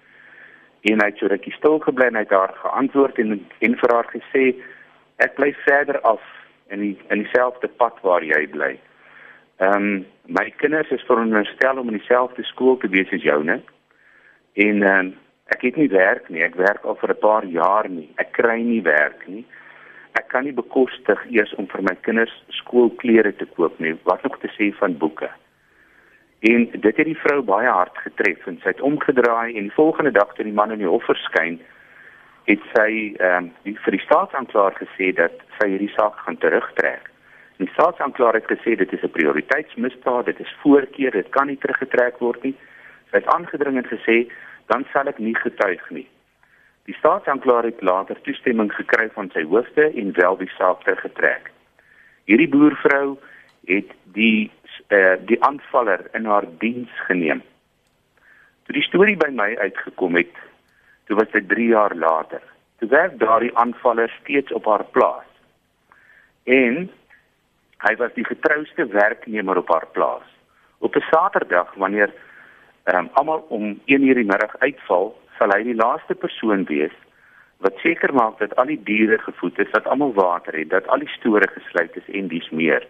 [0.88, 3.96] En hy het so rukkie stil gebly en hy het haar geantwoord en en vir
[3.96, 4.56] haar gesê:
[5.20, 6.37] "Ek bly verder af
[6.70, 8.74] in die in dieselfde pad waar jy bly.
[9.58, 13.62] Ehm um, my kinders is veronderstel om in dieselfde skool te wees as joune.
[14.54, 15.14] En ehm um,
[15.48, 16.44] ek het nie werk nie.
[16.44, 18.10] Ek werk al vir 'n paar jaar nie.
[18.18, 19.46] Ek kry nie werk nie.
[20.18, 24.40] Ek kan nie bekostig eers om vir my kinders skoolklere te koop nie, wat nog
[24.40, 25.30] te sê van boeke.
[26.40, 30.12] En dit het die vrou baie hard getref en sy het omgedraai en die volgende
[30.12, 31.60] dag toe die man in die hof verskyn,
[32.48, 37.10] het sy ehm um, vir die staatsanklaer gesê dat sy hierdie saak gaan terugtrek.
[37.58, 42.20] Die staatsanklaer het gesê dit is 'n prioriteitsmisdaad, dit is voorkeur, dit kan nie teruggetrek
[42.20, 42.56] word nie.
[43.10, 44.32] Sy het aangedring en gesê
[44.68, 46.08] dan sal ek nie getuig nie.
[46.86, 51.52] Die staatsanklaer het later toestemming gekry van sy hoofde en wel die saak teruggetrek.
[52.26, 53.18] Hierdie boervrou
[53.66, 54.52] het die
[54.88, 57.42] uh, die aanvaller in haar diens geneem.
[58.64, 60.32] Toe die storie by my uitgekom het,
[61.08, 62.42] toe was dit 3 jaar later.
[62.78, 65.30] Toe werk daardie aanvaller steeds op haar plaas.
[66.44, 66.90] En
[67.78, 70.28] hy was die getrouste werknemer op haar plaas.
[70.78, 72.14] Op 'n Saterdag wanneer
[72.84, 76.96] ehm um, almal om 1:00 in die middag uitval, sal hy die laaste persoon wees
[77.58, 81.00] wat seker maak dat al die diere gevoed is, dat almal water het, dat al
[81.00, 82.86] die store gesluit is en dis meer.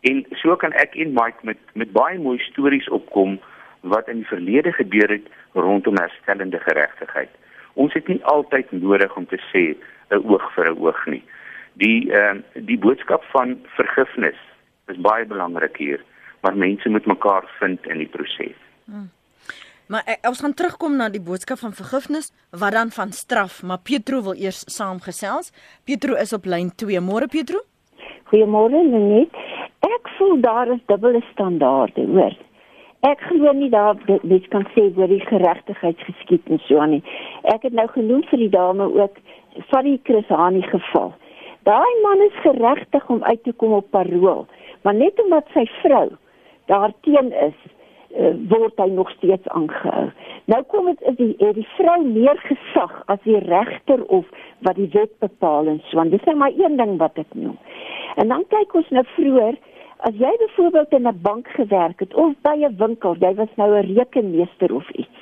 [0.00, 3.38] En so kan ek en Mike met met baie mooi stories opkom
[3.80, 7.30] wat in die verlede gebeur het rondom herstellende geregtigheid.
[7.74, 9.76] Ons het nie altyd nodig om te sê
[10.10, 11.24] 'n oog vir 'n oog nie.
[11.72, 14.40] Die ehm uh, die boodskap van vergifnis
[14.86, 16.00] is baie belangrik hier,
[16.40, 18.58] maar mense moet mekaar vind in die proses.
[18.84, 19.10] Hmm.
[19.88, 23.78] Maar ek, ons gaan terugkom na die boodskap van vergifnis, wat dan van straf, maar
[23.78, 25.52] Pietro wil eers saamgesels.
[25.84, 27.00] Pietro is op lyn 2.
[27.00, 27.58] Môre Pietro?
[28.30, 29.34] Goeiemôre Lenet
[30.00, 32.36] ek voel daar is dubbele standaarde, hoor.
[33.00, 33.96] Ek glo nie daar
[34.28, 37.04] mens kan sê oor die geregtigheid geskied en so aan nie.
[37.48, 39.16] Ek het nou genoem vir die dame ook
[39.70, 41.14] van die Chris Hani geval.
[41.64, 44.44] Daai man is geregtig om uit te kom op parol,
[44.84, 46.10] maar net omdat sy vrou
[46.68, 47.56] daarteen is,
[48.12, 50.10] uh, word hy nog steeds aangehou.
[50.52, 54.28] Nou kom dit is die die vrou meer gesag as die regter of
[54.66, 56.04] wat die wet bepaal en so.
[56.12, 57.56] Dis net maar een ding wat ek noem.
[58.20, 59.56] En dan kyk ons nou vroeër
[60.00, 63.70] As jy byvoorbeeld in 'n bank gewerk het of by 'n winkel, jy was nou
[63.76, 65.18] 'n rekenmeester of iets.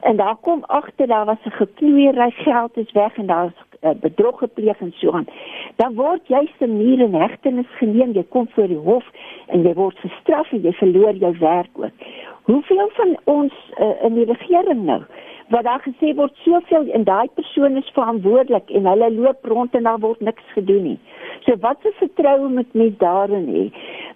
[0.00, 4.38] En daar kom agter daar was 'n geknoeiery geld is weg en daar's uh, bedrog
[4.38, 5.26] gepleeg en so aan.
[5.76, 9.04] Dan word jy se muur en hegtenis geneem, jy kom voor die hof
[9.46, 12.08] en jy word gestraf en jy verloor jou werk ook.
[12.44, 15.02] Hoeveel van ons uh, in die regering nou
[15.52, 19.84] wat daar gesê word soveel en daai persoon is verantwoordelik en hulle loop rond en
[19.88, 20.98] daar word niks gedoen nie.
[21.44, 23.64] So wat se vertroue moet mens daarin hê?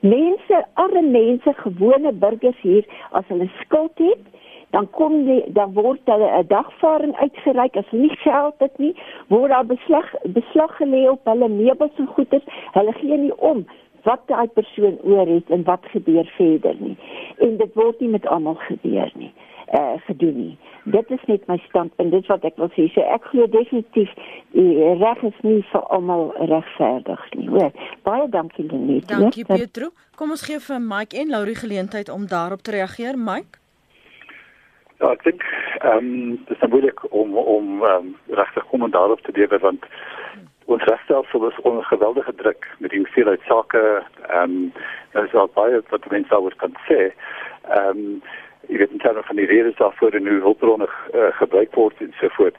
[0.00, 4.24] Mense, arme mense, gewone burgers hier as hulle skuld het,
[4.70, 8.94] dan kom die dan word hulle 'n dagvaarding uitgereik as nie geld het nie,
[9.28, 12.42] word daar beslag beslag gelê op hulle meubels en goeder.
[12.72, 13.66] Hulle gee nie om
[14.02, 16.96] wat daai persoon oor het en wat gebeur verder nie.
[17.38, 19.32] En dit word nie met almal gebeur nie
[19.72, 20.58] uh, gedoen nie.
[20.84, 22.86] Dit is net my standpunt, dit wat ek wil sê.
[22.94, 24.12] So ek glo definitief
[24.56, 27.48] die reg is nie vir almal regverdig nie.
[27.52, 27.72] Hoor.
[28.08, 29.08] Baie dankie Lenet.
[29.10, 29.92] Dankie Pietro.
[30.16, 33.60] Kom ons gee vir Mike en Laurie geleentheid om daarop te reageer, Mike.
[34.98, 35.44] Ja, ek dink
[35.86, 39.84] ehm um, dis moeilik om om um, regtig kommentaar op te gee want
[40.66, 43.82] ons regstelsel is onder geweldige druk met die hoeveelheid sake
[44.26, 44.72] ehm um,
[45.12, 46.98] daar is al baie wat mense oor kan sê.
[47.76, 48.22] Ehm um,
[48.66, 52.12] jy weet in terme van die redes daarvoor en hoe hulpbronne uh, gebruik word en
[52.20, 52.58] so voort.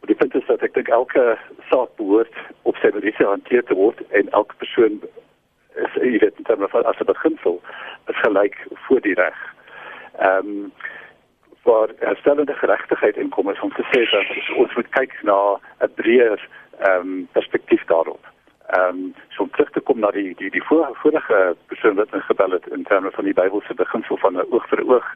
[0.00, 1.26] Maar die punt is dat ek dink elke
[1.68, 4.96] saak behoort op sy manier hanteer te word en elke persoon
[5.84, 7.60] is jy weet in terme van as 'n beginsel
[8.08, 8.56] is gelyk
[8.88, 9.38] voor die reg.
[10.18, 10.72] Ehm um,
[11.64, 14.30] vir herstellende geregtigheid en kom ons om te sê dat
[14.62, 15.38] ons moet kyk na
[15.86, 16.40] 'n breër
[16.78, 18.24] ehm um, perspektief daarop.
[18.76, 22.50] Ehm um, so om terug te kom na die die die vorige persoon wat ingebel
[22.50, 25.06] het in terme van die Bybelse beginsel van 'n oog vir oog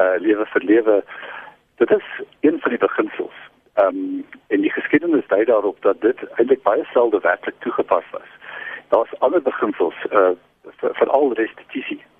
[0.00, 1.04] uh lewe vir lewe
[1.76, 2.06] dit is
[2.40, 3.38] een van die beginsels.
[3.74, 8.30] Ehm um, in die geskiedenis dui daarop dat dit eintlik baie selde werklik toegepas was.
[8.88, 10.30] Daar's ander beginsels uh
[10.80, 12.17] vir al restituisie uh,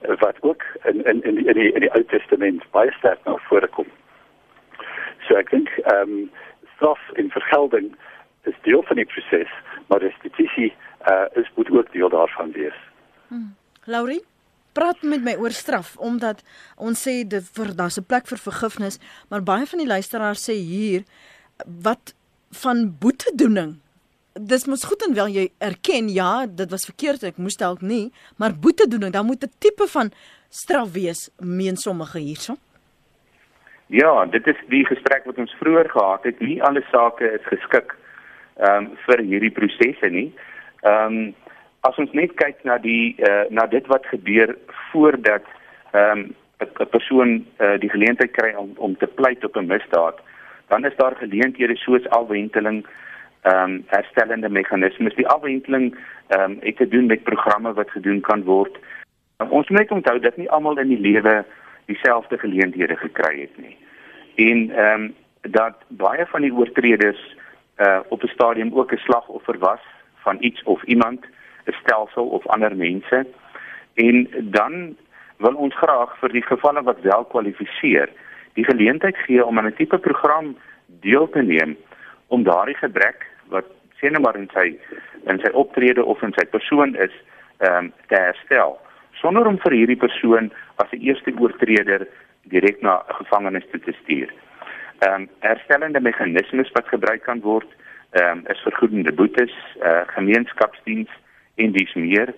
[0.00, 3.36] wat ook in in in die in die, in die Ou Testament baie sterk na
[3.48, 3.86] vore kom
[5.28, 6.30] so ek dink ehm um,
[6.78, 7.90] straf en vergelding
[8.46, 9.50] is deel van die proses,
[9.88, 10.70] maar restituisie
[11.10, 12.76] uh, is moet ook deel daarvan wees.
[13.28, 13.56] Hmm.
[13.84, 14.22] Laurie,
[14.72, 16.44] praat met my oor straf omdat
[16.76, 20.54] ons sê dit vir daar's 'n plek vir vergifnis, maar baie van die luisteraars sê
[20.54, 21.02] hier
[21.66, 22.14] wat
[22.62, 23.80] van boetedoening.
[24.32, 28.12] Dis mos goed en wel jy erken ja, dit was verkeerd, ek moes dalk nie,
[28.36, 30.12] maar boetedoening, dan moet 'n tipe van
[30.48, 32.56] straf wees, meen sommige hierso.
[33.86, 36.40] Ja, dit is die gesprek wat ons vroeër gehad het.
[36.40, 37.96] Nie alle sake is geskik
[38.56, 40.32] ehm um, vir hierdie prosesse nie.
[40.82, 41.34] Ehm um,
[41.80, 44.56] as ons net kyk na die uh, na dit wat gebeur
[44.90, 45.46] voordat
[45.92, 50.20] ehm um, 'n persoon uh, die geleentheid kry om om te pleit op 'n misdaad,
[50.68, 52.86] dan is daar geleenthede soos afwenteling
[53.42, 55.14] ehm um, herstellende meganismes.
[55.14, 55.96] Die afwenteling
[56.28, 58.78] ehm um, het te doen met programme wat gedoen kan word
[59.38, 61.44] Ons moet net onthou dat nie almal in die lewe
[61.86, 63.76] dieselfde geleenthede gekry het nie.
[64.34, 67.20] En ehm um, dat baie van die oortreders
[67.78, 69.80] uh op 'n stadium ook 'n slagoffer was
[70.14, 71.26] van iets of iemand,
[71.64, 73.26] 'n stelsel of ander mense.
[73.94, 74.96] En dan
[75.36, 78.08] wil ons graag vir die gevalle wat wel kwalifiseer,
[78.52, 81.76] die geleentheid gee om aan 'n tipe program deel te neem
[82.28, 83.66] om daardie gebrek wat
[84.00, 84.78] sien nou maar in sy
[85.26, 87.14] in sy optrede of in sy persoon is,
[87.58, 88.78] ehm um, te herstel
[89.20, 90.50] sonder om vir hierdie persoon
[90.82, 92.06] as 'n eerste oortreder
[92.42, 94.30] direk na gevangenis toe te stuur.
[94.98, 97.68] Ehm um, herstellende meganismes wat gebruik kan word,
[98.10, 101.10] ehm um, is vergoedende boetes, eh uh, gemeenskapsdiens
[101.56, 102.34] en dis meer.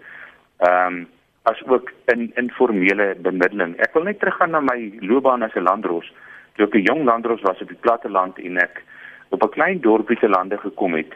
[0.59, 1.09] Ehm um,
[1.43, 3.77] as ook in informele bemiddeling.
[3.81, 6.13] Ek wil net teruggaan na my loopbaan as 'n landros.
[6.55, 8.83] Toe ek 'n jong landros was op die platte land en ek
[9.31, 11.13] op 'n klein dorpie te lande gekom het,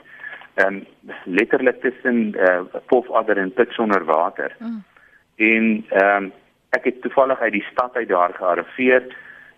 [0.55, 0.87] ehm um,
[1.25, 4.57] letterlik tussen eh uh, Pofadder en Pits onder water.
[4.59, 4.85] Mm.
[5.37, 6.33] En ehm um,
[6.71, 9.03] ek het toevallig uit die stad uit daar gearriveer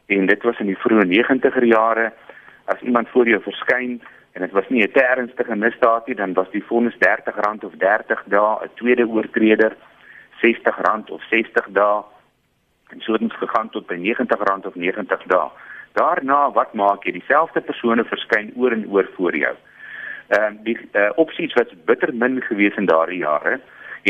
[0.06, 2.12] en dit was in die vroeë 90er jare
[2.64, 4.00] as iemand voor jou verskyn
[4.32, 8.22] en dit was nie 'n ernstige misdaad nie dan was die vonnis R30 of 30
[8.26, 9.76] dae 'n tweede oortreder
[10.42, 12.02] R60 of 60 dae
[12.90, 15.48] en so het ons gegaan tot by R90 of 90 dae
[15.96, 19.56] daarna wat maak jy dieselfde persone verskyn oor en oor voor jou
[20.28, 23.60] ehm uh, die uh, opsies was bitter min gewees in daardie jare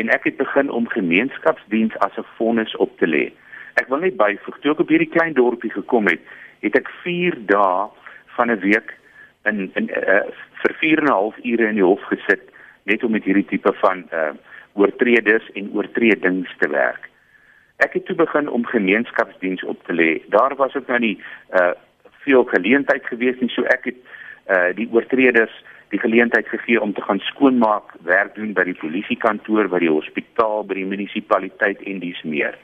[0.00, 3.32] en ek het begin om gemeenskapsdiens as 'n vonnis op te lê.
[3.74, 6.20] Ek wil net byvoeg, toe ek op hierdie klein dorpie gekom het,
[6.60, 7.88] het ek 4 dae
[8.36, 8.94] van 'n week
[9.44, 10.24] in in uh,
[10.62, 12.42] vir 4 en 'n half ure in die hof gesit
[12.84, 14.32] net om met hierdie tipe van uh
[14.76, 17.08] oortreders en oortredings te werk.
[17.76, 20.22] Ek het toe begin om gemeenskapsdiens op te lê.
[20.32, 21.16] Daar was ook nou nie
[21.52, 21.72] uh
[22.26, 23.98] veel geleentheid gewees nie, so ek het
[24.50, 25.52] uh die oortreders
[25.94, 30.64] die geleentheid gegee om te gaan skoonmaak, werk doen by die polisiekantoor, by die hospitaal,
[30.66, 32.58] by die munisipaliteit en dies meer.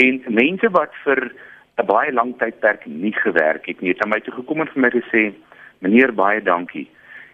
[0.00, 1.32] En mense wat vir
[1.76, 4.82] 'n baie lang tydperk nie gewerk het nie, het aan my toe gekom en vir
[4.82, 5.34] my gesê,
[5.80, 6.88] "Meneer, baie dankie.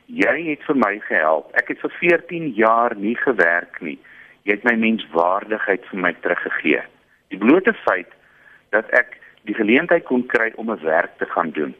[0.06, 1.50] Jy het vir my gehelp.
[1.54, 3.98] Ek het vir 14 jaar nie gewerk nie.
[4.42, 6.82] Jy het my menswaardigheid vir my teruggegee.
[7.30, 8.10] Die blote feit
[8.70, 11.74] dat ek die geleentheid kon kry om 'n werk te gaan doen."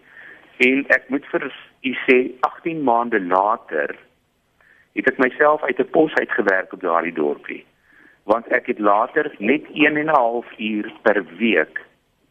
[0.58, 3.96] En ek moet vir u sê 18 maande later
[4.92, 7.64] het ek myself uit 'n pos uitgewerk op daardie dorpie.
[8.24, 11.80] Want ek het later net 1 en 'n half uur per week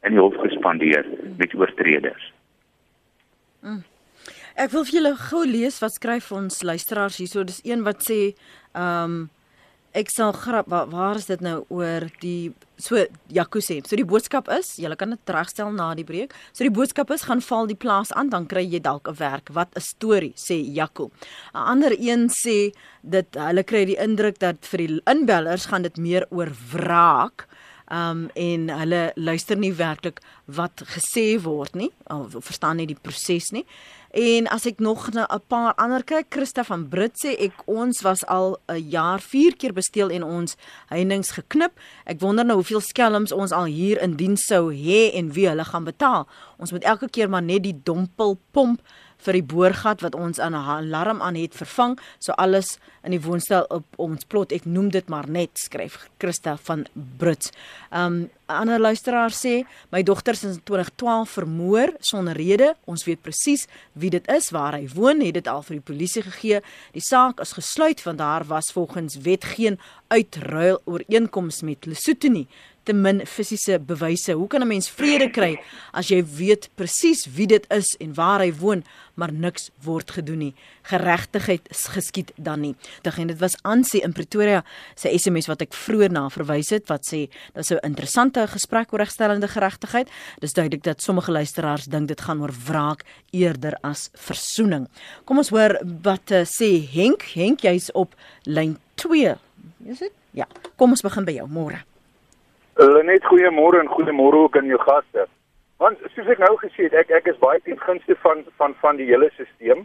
[0.01, 1.05] in die hof gespandeer
[1.37, 2.33] met oortreders.
[3.59, 3.83] Mm.
[4.55, 7.43] Ek wil vir julle gou lees wat skryf ons luisteraars hierso.
[7.43, 8.35] Dis een wat sê,
[8.73, 9.29] ehm um,
[9.97, 12.97] ek sal grap waar, waar is dit nou oor die so
[13.62, 13.77] sê.
[13.86, 16.34] So die boodskap is, jy kan dit regstel na die breek.
[16.54, 19.49] So die boodskap is gaan val die plaas aan dan kry jy dalk 'n werk.
[19.54, 21.12] Wat 'n storie sê Jaco.
[21.54, 22.73] 'n Ander een sê
[23.04, 27.47] dit hulle kry die indruk dat vir die inbellers gaan dit meer oor wraak
[27.91, 33.51] um en hulle luister nie werklik wat gesê word nie of verstaan nie die proses
[33.51, 33.65] nie.
[34.12, 38.25] En as ek nog 'n paar ander kyk, Christa van Brits sê ek ons was
[38.25, 40.56] al 'n jaar 4 keer besteel en ons
[40.88, 41.80] heininge geknip.
[42.06, 45.63] Ek wonder nou hoeveel skelms ons al hier in diens sou hê en wie hulle
[45.63, 46.27] gaan betaal.
[46.58, 48.82] Ons moet elke keer maar net die dompel pomp
[49.25, 53.21] vir die boorgat wat ons aan 'n alarm aan het vervang, so alles in die
[53.21, 54.51] woonstel op ons plot.
[54.51, 56.86] Ek noem dit maar net skryf Christa van
[57.17, 57.51] Brits.
[57.91, 62.75] Um 'n ander luisteraar sê my dogter is in 2012 vermoor sonder rede.
[62.86, 66.21] Ons weet presies wie dit is, waar hy woon, het dit al vir die polisie
[66.21, 66.62] gegee.
[66.93, 72.47] Die saak is gesluit want daar was volgens wet geen uitruil ooreenkoms met Lesotho nie
[72.83, 74.33] te min fisiese bewyse.
[74.33, 75.59] Hoe kan 'n mens vrede kry
[75.93, 78.83] as jy weet presies wie dit is en waar hy woon,
[79.15, 80.55] maar niks word gedoen nie?
[80.83, 82.75] Geregtigheid geskied dan nie.
[83.01, 84.63] Dit en dit was aansie in Pretoria
[84.95, 88.93] se SMS wat ek vroeër na verwys het wat sê dat so 'n interessante gesprek
[88.93, 90.09] oor regstellende geregtigheid.
[90.39, 94.87] Dis duidelik dat sommige luisteraars dink dit gaan oor wraak eerder as versoening.
[95.25, 97.23] Kom ons hoor wat uh, sê Henk.
[97.33, 99.37] Henk, jy's op lyn 2.
[99.85, 100.11] Is dit?
[100.31, 100.47] Ja.
[100.75, 101.90] Kom ons begin by jou môre.
[102.79, 105.25] Hulle net goeiemôre en goeiemôre ook aan jou gaste.
[105.84, 108.95] Want soos ek nou gesê het, ek ek is baie ten gunste van van van
[108.95, 109.81] die hele stelsel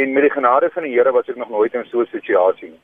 [0.00, 2.70] en met die genade van die Here was ek nog nooit in so 'n situasie
[2.70, 2.80] nie.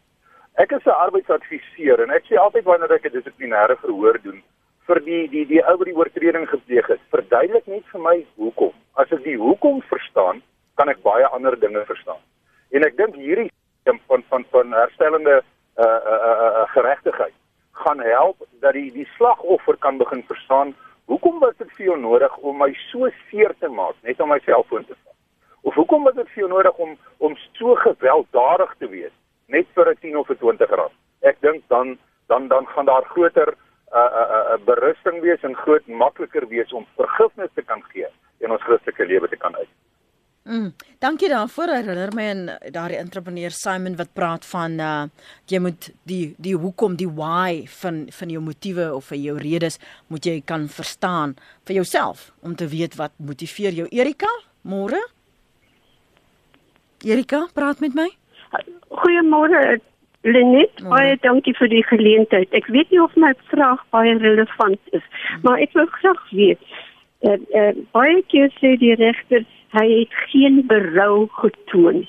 [0.61, 4.43] Ek is 'n arbeidsadviseur en ek sê altyd wanneer ek 'n dissiplinêre verhoor doen
[4.87, 8.75] vir die die die ou wat die oortreding gepleeg het, verduidelik net vir my hoekom.
[8.95, 10.43] As ek die hoekom verstaan,
[10.75, 12.21] kan ek baie ander dinge verstaan.
[12.73, 13.51] En ek dink hierdie
[13.85, 15.43] van van van herstellende
[15.79, 17.33] uh uh uh, uh geregtigheid
[17.83, 20.75] gaan help dat die die slagoffer kan begin verstaan
[21.13, 24.39] hoekom was dit vir jou nodig om my so seer te maak net om my
[24.49, 26.97] selfoon te vat of hoekom was dit vir jou nodig om
[27.29, 29.15] om so gewelddadig te wees
[29.47, 30.97] net vir 'n 10 of 'n 20 rand
[31.33, 35.43] ek dink dan dan dan gaan daar groter 'n uh, 'n uh, uh, berusting wees
[35.43, 38.09] en groot makliker wees om vergifnis te kan gee
[38.39, 39.69] in ons Christelike lewe te kan uit.
[40.47, 41.73] Mm, dankie daarvoor.
[41.75, 45.03] Herinner my aan daardie entrepreneur Simon wat praat van uh
[45.51, 49.81] jy moet die die hoekom, die why van van jou motiewe of vir jou redes
[50.07, 51.35] moet jy kan verstaan
[51.67, 53.89] vir jouself om te weet wat motiveer jou.
[53.91, 54.31] Erika,
[54.63, 55.03] môre?
[57.03, 58.07] Erika, praat met my.
[59.03, 59.81] Goeiemôre
[60.27, 62.55] Lenet, baie dankie vir die geleentheid.
[62.55, 65.03] Ek weet nie of my vraag baie relevant is,
[65.43, 66.63] maar ek wil graag weet.
[67.25, 72.05] Uh, uh, baie keer sê die regters hy het geen berou getoon.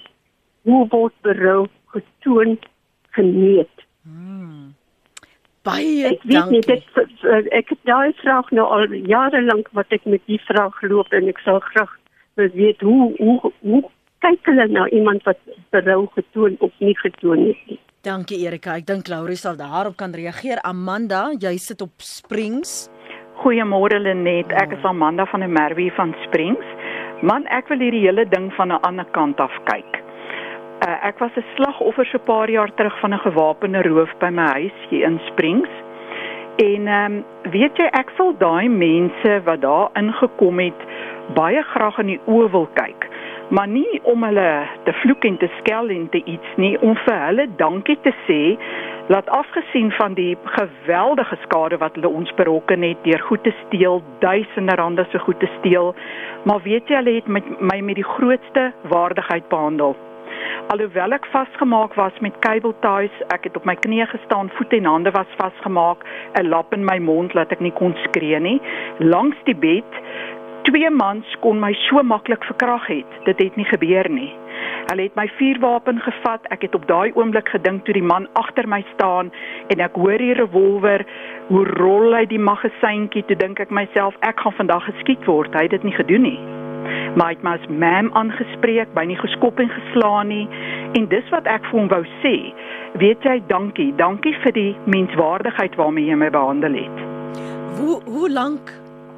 [0.67, 2.57] Hoe word berou getoon
[3.15, 3.71] geneet?
[4.03, 4.73] Hmm.
[5.67, 6.83] Baie ek weet nie dit
[7.55, 11.27] ek het daai vraag nou al jare lank wat ek met die vraag loop en
[11.31, 11.91] ek sal graag
[12.39, 13.83] wil weet hoe hoe hoe
[14.23, 15.39] kyk hulle na iemand wat
[15.75, 17.79] berou getoon of nie getoon het nie.
[18.07, 18.77] Dankie Erika.
[18.79, 20.61] Ek dink Laurie sal daarop kan reageer.
[20.63, 22.87] Amanda, jy sit op Springs.
[23.47, 24.49] Goeiemôre Lenet.
[24.59, 26.71] Ek is Amanda van die Merwe van Springs.
[27.23, 30.01] Man, ek wil hierdie hele ding van 'n ander kant af kyk.
[30.83, 34.29] Uh, ek was 'n slagoffer so 'n paar jaar terug van 'n gewapende roof by
[34.29, 35.69] my huis hier in Springs.
[36.57, 40.81] En ehm um, weet jy ek sal daai mense wat daar ingekom het
[41.33, 43.07] baie graag in die oë wil kyk.
[43.49, 47.19] Maar nie om hulle te vloek en te skel en te iets nie, om vir
[47.27, 48.57] hulle dankie te sê
[49.07, 54.03] laat afgesien van die geweldige skade wat hulle ons berokken het deur goed te steel,
[54.19, 55.95] duisende rande se goed te steel,
[56.43, 59.95] maar weet jy hulle het met my met die grootste waardigheid behandel.
[60.67, 64.89] Alhoewel ek vasgemaak was met cable ties, ek het op my knieë gestaan, voete en
[64.91, 66.03] hande was vasgemaak,
[66.39, 68.61] 'n lap in my mond laat ek nie kon skree nie,
[68.99, 70.01] langs die bed
[70.67, 73.11] twee mans kon my so maklik verkrag het.
[73.23, 74.33] Dit het nie gebeur nie.
[74.87, 76.45] Hulle het my vuurwapen gevat.
[76.55, 79.33] Ek het op daai oomblik gedink toe die man agter my staan
[79.67, 81.03] en ek hoor die revolver
[81.49, 83.25] hoe rol hy die magasyntjie.
[83.27, 85.51] Toe dink ek myself ek gaan vandag geskiet word.
[85.59, 86.39] Hy het dit nie gedoen nie.
[87.17, 90.45] Maar hy het my as ma'am aangespreek, by nie geskop en geslaan nie.
[90.95, 92.33] En dis wat ek vir hom wou sê.
[93.03, 93.89] Weet jy, dankie.
[93.99, 97.03] Dankie vir die menswaardigheid waarmee jy my behandel het.
[97.81, 98.71] Hoe hoe lank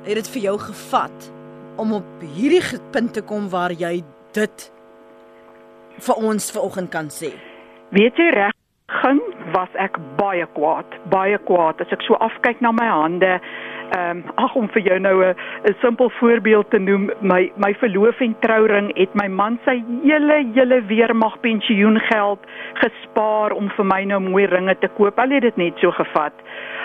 [0.08, 1.30] het dit vir jou gevat
[1.78, 4.00] om op hierdie punt te kom waar jy
[4.34, 4.70] dit
[6.00, 7.34] vir ons vanoggend kan sê?
[7.96, 8.54] Weet jy reg,
[8.90, 9.20] begin
[9.54, 13.40] was ek baie kwaad, baie kwaad as ek so afkyk na my hande.
[13.90, 18.22] Ehm um, ag om vir jou nou 'n simpel voorbeeld te noem, my my verloof
[18.22, 22.40] en trouring het my man sy hele hele weermag pensioengeld
[22.84, 25.20] gespaar om vir my nou mooi ringe te koop.
[25.20, 26.34] Al het dit net so gevat.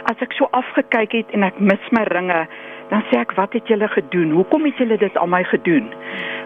[0.04, 2.46] As ek so afgekyk het en ek mis my ringe,
[2.90, 4.30] dan sê ek, "Wat het julle gedoen?
[4.30, 5.92] Hoekom het julle dit aan my gedoen?"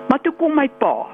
[0.09, 1.07] Maar toe kom my pa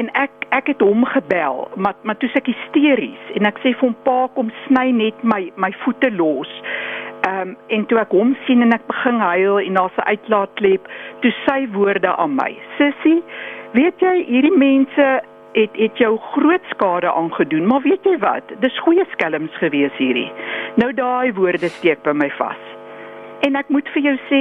[0.00, 3.86] en ek ek het hom gebel maar maar toe ek hysteries en ek sê vir
[3.86, 6.50] hom pa kom sny net my my voete los.
[7.24, 10.90] Ehm um, en toe ek hom sien en ek begin huil en daar se uitlaatklep
[11.22, 12.50] toe sy woorde aan my.
[12.78, 13.20] Sissie,
[13.78, 15.08] weet jy hierdie mense
[15.54, 18.54] het het jou groot skade aangedoen, maar weet jy wat?
[18.60, 20.30] Dis goeie skelms gewees hierdie.
[20.82, 22.70] Nou daai woorde steek by my vas.
[23.46, 24.40] En ek moet vir jou sê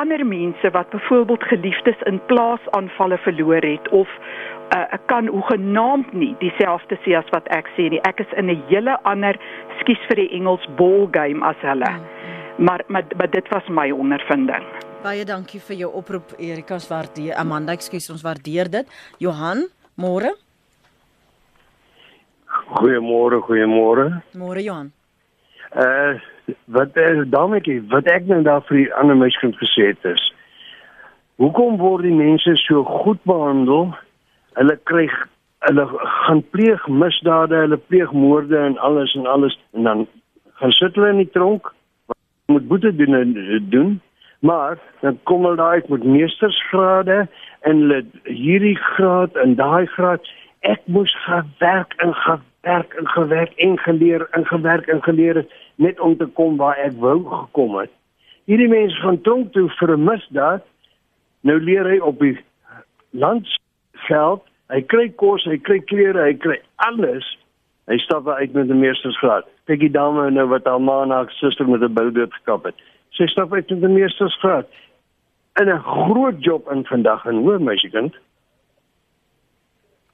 [0.00, 4.08] ander mense wat byvoorbeeld geliefdes in plaasaanvalle verloor het of
[4.74, 8.02] uh, ek kan hoegenaamd nie dieselfde sê as wat ek sê nie.
[8.08, 9.38] Ek is in 'n hele ander
[9.80, 11.90] skuis vir die Engels ball game as hulle.
[11.90, 12.64] Mm, mm.
[12.66, 14.64] Maar, maar maar dit was my ondervinding.
[15.02, 17.34] Baie dankie vir jou oproep Erika se waardeer.
[17.34, 18.86] Amanda, ekskuus, ons waardeer dit.
[19.18, 20.34] Johan, môre.
[22.76, 24.22] Goeiemôre, goeiemôre.
[24.36, 24.92] Môre Johan.
[25.74, 26.20] Uh
[26.66, 30.22] wat uh, daarmee wat ek nou daar vir die ander meisie gesê het is.
[31.38, 33.94] Hoekom word die mense so goed behandel?
[34.60, 35.08] Hulle kry
[35.68, 35.84] hulle
[36.24, 39.58] gaan pleeg misdade, hulle pleeg moorde en alles en alles.
[39.76, 40.06] En dan
[40.60, 41.72] gaan sit hulle in die tronk
[42.50, 43.34] moet boete doen en
[43.70, 44.00] doen.
[44.40, 47.28] Maar dan kom hulle daar uit met meestersgrade
[47.60, 50.28] en hulle hierdie graad en daai graad.
[50.60, 55.44] Ek moes gewerk en gewerk en gewerk en geleer en gewerk en geleer
[55.74, 57.92] net om te kom waar ek wou gekom het.
[58.44, 60.64] Hierdie mense gaan tronk toe vir 'n misdaad.
[61.40, 62.38] Nou leer hy op die
[63.10, 63.48] land
[63.92, 64.42] geld.
[64.70, 67.26] Hy kry kos, hy kry klere, hy kry alles.
[67.90, 69.44] Hy stap uit met 'n meestersgraad.
[69.66, 72.74] Kyk die dame nou wat haar ma en haar suster met 'n boudoop gekap het.
[73.10, 74.66] Sy stap uit met 'n meestersgraad.
[75.60, 78.14] In 'n groot job in vandag en hoor meisiekind.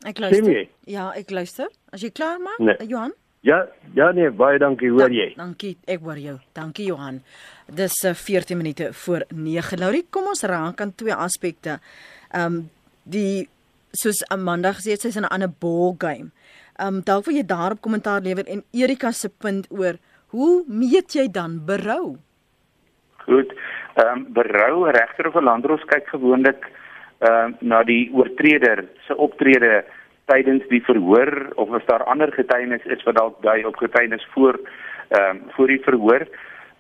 [0.07, 0.66] Ek luister.
[0.84, 1.68] Ja, ek luister.
[1.90, 2.88] As jy klaar maak, nee.
[2.88, 3.12] Johan?
[3.40, 5.28] Ja, ja nee, baie dankie, hoor jy.
[5.36, 6.38] Da, dankie, ek hoor jou.
[6.52, 7.22] Dankie Johan.
[7.66, 9.78] Dis 14 eh, minute voor 9.
[9.78, 11.78] Laurie, kom ons raak aan twee aspekte.
[12.30, 12.70] Ehm um,
[13.02, 13.48] die
[13.97, 16.30] soos Amanda gesê het, sy's in 'n ander ball game.
[16.78, 19.97] Um dalk wil jy daarop kommentaar lewer en Erika se punt oor
[20.34, 22.16] hoe meet jy dan berou?
[23.26, 23.53] Goed.
[23.97, 26.66] Ehm um, berou regter of 'n landdros kyk gewoonlik
[27.18, 29.84] ehm uh, na die oortreder se optrede
[30.26, 34.59] tydens die verhoor of as daar ander getuienis is wat dalk dui op getuienis voor
[35.09, 36.26] ehm um, voor die verhoor.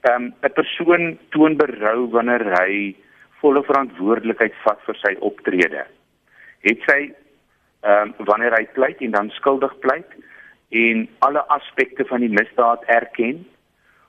[0.00, 2.96] Ehm um, 'n persoon toon berou wanneer hy
[3.40, 5.86] volle verantwoordelikheid vat vir sy optrede.
[6.60, 7.00] Het sy
[7.80, 10.08] ehm um, wanneer hy pleit en dan skuldig pleit
[10.68, 13.46] en alle aspekte van die misdaad erken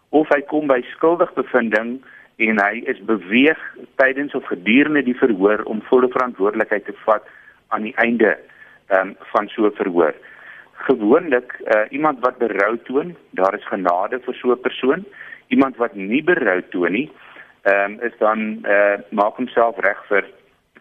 [0.10, 2.02] of hy kom by skuldigbevindings
[2.38, 3.60] en hy is beweeg
[4.02, 7.26] tydens of gedurende die verhoor om volle verantwoordelikheid te vat
[7.74, 8.38] aan die einde
[8.94, 10.14] um, van so 'n verhoor.
[10.88, 15.06] Gewoonlik uh, iemand wat berou toon, daar is genade vir so 'n persoon.
[15.48, 17.12] Iemand wat nie berou toon nie,
[17.62, 20.26] ehm um, is dan uh, maak homself reg vir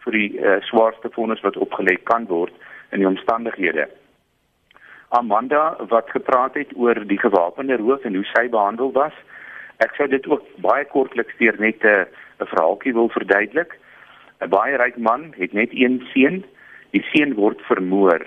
[0.07, 2.53] vir die uh, swaarste vonnis wat opgelê kan word
[2.91, 3.87] in die omstandighede.
[5.09, 9.15] Amanda wat gepraat het oor die gewapende roof en hoe sy behandel was,
[9.77, 12.05] Ek sou dit ook baie kortliks deur net 'n
[12.41, 13.77] 'n verhaaltjie wil verduidelik.
[14.41, 16.43] 'n Baie ryk man het net een seun.
[16.91, 18.25] Die seun word vermoor.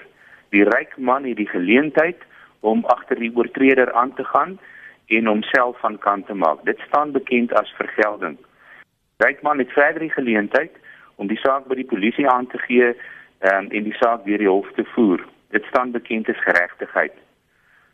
[0.50, 2.18] Die ryk man het die geleentheid
[2.60, 4.58] om agter die oortreder aan te gaan
[5.06, 6.64] en homself van kant te maak.
[6.64, 8.38] Dit staan bekend as vergelding.
[9.16, 10.72] Ryk man het verder die geleentheid
[11.20, 14.48] om die saak by die polisie aan te gee um, en die saak weer die
[14.48, 15.22] hof te voer.
[15.52, 17.16] Dit staan bekend as geregtigheid.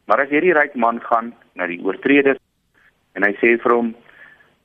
[0.07, 2.39] Maar as hierdie ryk man gaan na die oortreder
[3.19, 3.95] en hy sê vir hom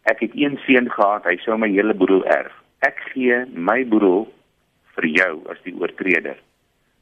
[0.10, 2.54] ek het een seun gehad, hy sou my hele boedel erf.
[2.86, 4.26] Ek gee my boedel
[4.98, 6.38] vir jou as die oortreder.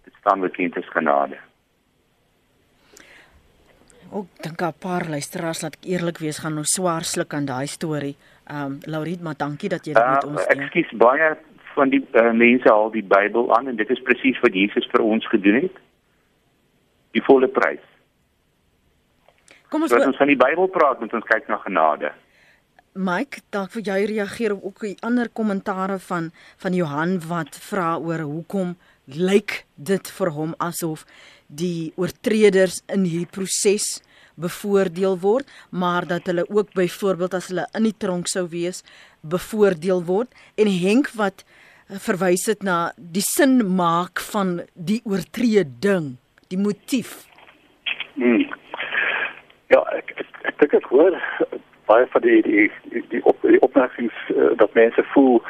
[0.07, 1.39] Dit staan bekend as genade.
[4.11, 7.67] Ook dink 'n paar luisteraars laat ek eerlik wees gaan nou swaar sluk aan daai
[7.67, 8.15] storie.
[8.47, 10.59] Ehm um, Laurit, maar dankie dat jy dit met uh, ons deel.
[10.59, 11.37] Ek skiet baie
[11.75, 15.03] van die uh, mense al die Bybel aan en dit is presies wat Jesus vir
[15.05, 15.77] ons gedoen het.
[17.17, 17.83] Die volle prys.
[19.69, 22.11] Kom ons ons van die Bybel praat, moet ons kyk na genade.
[22.97, 27.97] Mike, dalk vir jou reageer op ook die ander kommentare van van Johan wat vra
[28.01, 28.73] oor hoekom
[29.05, 31.05] lyk dit vir hom asof
[31.47, 33.99] die oortreders in hierdie proses
[34.39, 38.83] bevoordeel word, maar dat hulle ook byvoorbeeld as hulle in die tronk sou wees,
[39.21, 41.43] bevoordeel word en Henk wat
[41.89, 46.17] verwys het na die sin maak van die oortreding,
[46.49, 47.25] die motief.
[48.13, 48.45] Hmm.
[49.73, 51.17] Ja, ek ek, ek dink ek hoor
[51.89, 55.41] baie van die die die, die, op, die opmerkings uh, dat mense voel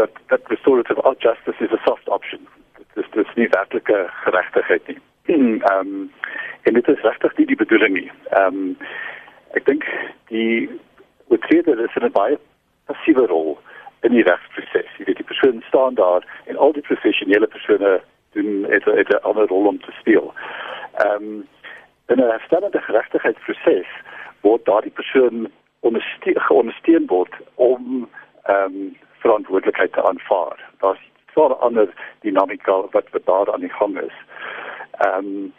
[0.00, 2.44] dat dat restorative justice is a soft option.
[2.76, 5.00] Dit is dis nie werklike geregtigheid nie.
[5.32, 6.10] Ehm um,
[6.62, 8.10] en dit is regtig nie die bedoeling nie.
[8.30, 8.76] Ehm um,
[9.56, 9.88] ek dink
[10.28, 10.68] die
[11.32, 12.36] oortreder is in 'n baie
[13.02, 13.58] passiewe rol
[14.00, 14.90] in die regsproses.
[14.98, 18.00] Jy weet die persoon staan daar en al die professionele persone
[18.32, 20.32] doen het 'n ander rol om te speel.
[20.94, 21.48] Ehm um,
[22.06, 23.86] in 'n herstellende geregtigheidsproses
[24.40, 25.50] word daardie persoon
[25.80, 28.08] ondersteun word om
[28.42, 30.58] ehm um, verantwoordelikheid te aanvaar.
[30.78, 31.00] Daar's
[31.34, 31.88] so 'n ander
[32.20, 34.16] dinamika wat wat daar aan die gang is.
[34.98, 35.52] Ehm um,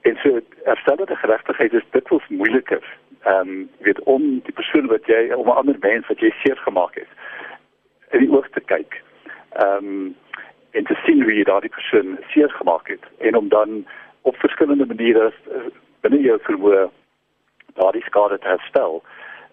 [0.00, 2.98] en so herstellende geregtigheid is dikwels moeiliker.
[3.22, 6.56] Ehm um, weet om die persoon wat jy om 'n ander mens wat jy seer
[6.56, 7.08] gemaak het
[8.10, 9.02] in die oog te kyk.
[9.52, 10.16] Ehm um,
[10.70, 13.86] en te sien hoe jy daardie persoon seer gemaak het en om dan
[14.22, 15.68] op verskillende maniere eh,
[16.00, 16.88] binne jou vermoë
[17.74, 19.02] daardie skade te herstel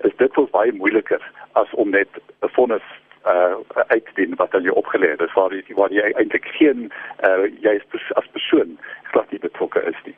[0.07, 2.09] is dit wel baie moeiliker as om net
[2.41, 2.88] 'n vonnis
[3.26, 3.55] uh
[3.88, 5.15] uit te dien wat dan jy opgelê.
[5.15, 6.91] Dis waar jy waar jy eintlik geen
[7.28, 8.80] uh jy is as persoon
[9.11, 10.15] glad nie betrokke is nie.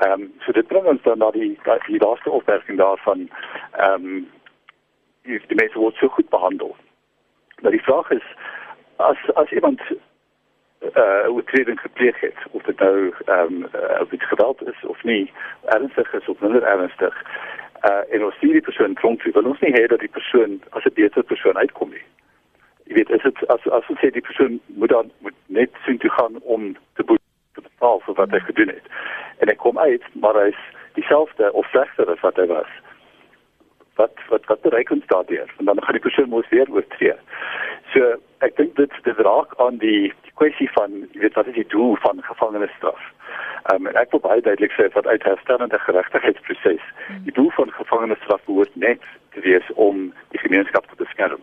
[0.00, 3.28] Ehm um, so dit bring ons dan na die die laaste opmerking daarvan.
[3.76, 4.28] Ehm um,
[5.22, 6.76] die, die mense word so goed behandel.
[7.60, 8.24] Maar die vraag is
[8.96, 9.80] as as iemand
[10.96, 15.02] uh oortreding gepleeg het of dit nou ehm um, uh, of dit geweld is of
[15.02, 15.32] nie
[15.64, 17.22] ernstig is of minder ernstig
[17.90, 20.84] uh en ons sien die persoon tronk wil ons nie hê dat die persoon as
[20.84, 22.04] 'n beter persoon uitkom nie.
[22.84, 25.98] Jy weet is dit as as ons sê die persoon moet dan moet net sien
[25.98, 27.04] toe gaan om te
[27.54, 28.86] te betaal vir wat hy gedoen het
[29.40, 30.62] en hy kom uit maar hy is
[30.98, 32.72] dieselfde of slegter as wat hy was
[34.00, 37.16] wat wat wat bereik ons daardeur en dan gaan die persoon mos weer oortree
[37.92, 38.16] so
[38.46, 41.96] ek dink dit dit raak aan die, die kwessie van weet wat is die doel
[42.04, 43.00] van gevangenisstraf.
[43.70, 47.24] Ehm um, ek wil baie duidelik sê wat uit herstellende geregtigheidsproses mm.
[47.28, 49.04] die doel van gevangenisstraf behoort net
[49.36, 51.42] te wees om die gemeenskap te beskerm.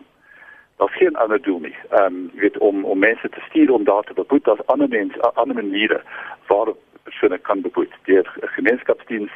[0.78, 1.76] Daar's geen ander doel nie.
[1.90, 4.88] Ehm um, jy weet om om mense te stuur om daar te beboet as ander
[4.88, 6.02] mense ander maniere
[6.50, 6.74] waar
[7.08, 9.32] persone kan beboet deur gemeenskapsdiens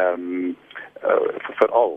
[0.00, 0.56] ehm um,
[1.04, 1.96] uh, vir al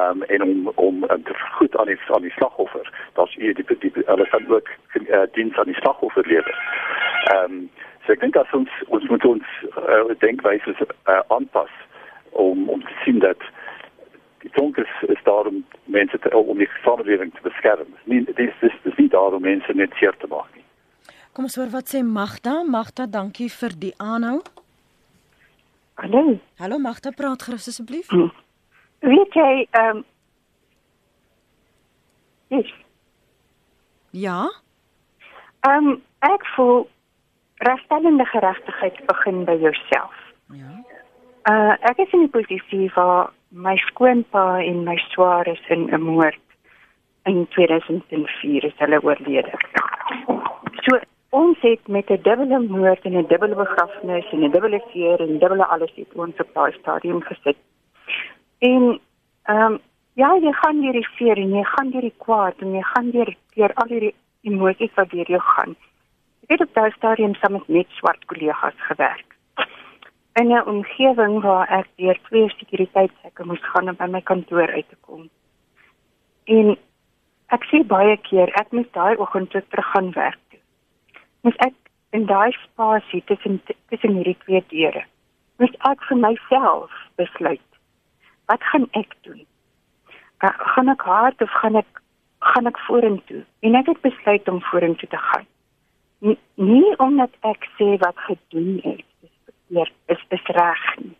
[0.00, 2.92] um, en om om um, te vergoed aan die aan die slagoffer.
[3.12, 6.56] Daar's hier die die hulle kan ook uh, diens aan die slagoffer lewer.
[7.34, 7.70] Ehm um,
[8.04, 9.46] so ek dink dat ons ons moet ons
[9.76, 11.72] uh, denkwyse uh, aanpas
[12.30, 13.42] om om te sien dat
[14.38, 17.94] die tronk is is daar om mense te om die samelewing te beskerm.
[18.04, 20.59] Nie dis dis dis nie daar om mense net seer te maak nie.
[21.40, 22.58] Kom ons hoor wat sê Magda.
[22.68, 24.42] Magda, dankie vir die aanhou.
[25.96, 26.34] Hallo.
[26.60, 28.10] Hallo Magda, praat gerus asseblief.
[28.12, 28.26] Hm.
[29.08, 30.02] Weet jy, ehm um,
[32.52, 32.68] Yes.
[34.12, 34.42] Ja.
[35.64, 35.96] Ehm um,
[36.28, 36.84] ek voel
[37.64, 40.18] regstellende geregtigheid begin by jouself.
[40.52, 40.74] Ja.
[41.48, 46.04] Uh ek is in die posisie waar my skoonpa en my swaar is in 'n
[46.04, 46.44] moord
[47.24, 49.56] in 2004 is hulle oorlede.
[50.84, 51.00] So
[51.30, 55.38] ons het met 'n dubbele moord en 'n dubbele begrafnis en 'n dubbele keer en
[55.38, 57.56] dubbele alles het ons op daai stadium gesit.
[58.58, 59.00] En
[59.42, 59.78] ehm um,
[60.14, 63.10] ja, jy gaan deur die seer en jy gaan deur die kwaad en jy gaan
[63.10, 65.76] deur deur al die emosies wat deur jou gaan.
[66.42, 69.36] Ek het op daai stadium saam met net swart kollegas gewerk.
[70.32, 74.88] In 'n omgewing waar ek deur twee sekuriteitsheke moes gaan om by my kantoor uit
[74.88, 75.28] te kom.
[76.44, 76.76] En
[77.46, 80.49] ek sê baie keer ek moet daai oggend terug gaan werk
[81.46, 81.74] Moes ek
[82.16, 85.04] in daai spasie tussen tussen hierdie twee deure.
[85.62, 87.68] Moes ek vir myself besluit.
[88.50, 89.44] Wat gaan ek doen?
[90.44, 92.02] Uh, gaan ek hard of gaan ek
[92.52, 93.44] gaan ek vorentoe?
[93.64, 95.46] En ek het besluit om vorentoe te gaan.
[96.24, 101.16] N nie omdat ek sê wat gedoen is is verkeerd, is is reg nie.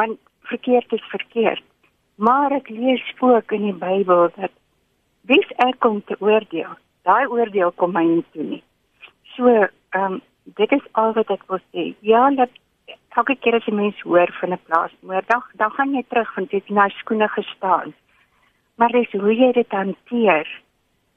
[0.00, 0.20] Want
[0.52, 1.64] verkeerd is verkeerd.
[2.16, 4.52] Maar ek lees ook in die Bybel dat
[5.28, 6.72] wie's ek om te oordeel?
[7.04, 8.62] Daai oordeel kom my nie toe nie.
[9.36, 11.94] So, ehm um, dit is al wat ek wil sê.
[12.00, 12.50] Ja, dat
[13.16, 16.50] elke keer as jy mens hoor van 'n plaasmoord, dan dan gaan jy terug want
[16.50, 17.94] jy het daai skoene gestaan.
[18.76, 20.48] Maar dis hoe jy dit hanteer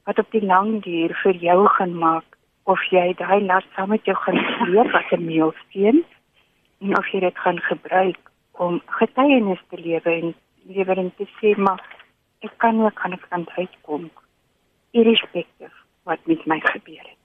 [0.04, 4.06] wat op die lang duur vir jou gaan maak of jy daai las saam met
[4.06, 6.04] jou gaan sleep as 'n meelsteen
[6.82, 8.20] en of jy dit gaan gebruik
[8.52, 11.82] om getuienis te lewe en lewer en te sê maar
[12.40, 14.10] ek kan ook aan 'n kant uitkom
[14.92, 17.19] irrespectief wat met my gebeur het.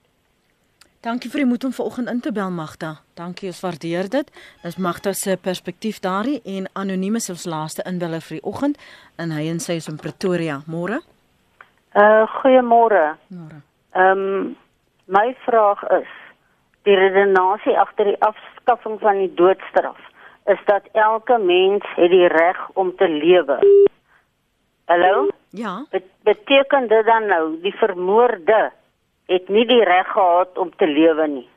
[1.04, 2.94] Dankie vir die moed om vanoggend in te bel Magda.
[3.14, 4.30] Dankie, ons waardeer dit.
[4.62, 8.78] Dis Magda se perspektief daarin en anoniem is ons laaste inbeller vir die oggend
[9.20, 10.62] en hy en sy is in Pretoria.
[10.64, 11.02] Môre?
[11.92, 13.02] Uh goeiemôre.
[13.28, 13.60] Môre.
[13.92, 14.54] Ehm um,
[15.04, 16.14] my vraag is
[16.88, 20.00] die redenasie agter die afskaffing van die doodstraf
[20.54, 23.58] is dat elke mens het die reg om te lewe.
[24.88, 25.28] Hallo?
[25.50, 25.84] Ja.
[25.90, 28.72] Bet beteken dit dan nou die vermoorde
[29.26, 31.48] het nie die reg gehad om te lewe nie.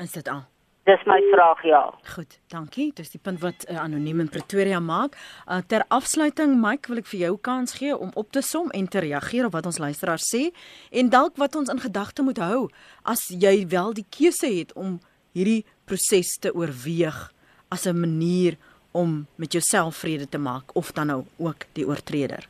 [0.00, 0.44] Is dit al?
[0.88, 1.82] Dis my vraag ja.
[2.14, 2.88] Goed, dankie.
[2.96, 5.16] Dis die punt wat uh, anoniem in Pretoria maak.
[5.44, 8.88] Uh, ter afsluiting Mike, wil ek vir jou kans gee om op te som en
[8.88, 10.48] te reageer op wat ons luisteraars sê
[10.90, 12.70] en dalk wat ons in gedagte moet hou
[13.04, 14.96] as jy wel die keuse het om
[15.36, 17.28] hierdie proses te oorweeg
[17.68, 18.56] as 'n manier
[18.92, 22.48] om met jouself vrede te maak of dan nou ook die oortreder.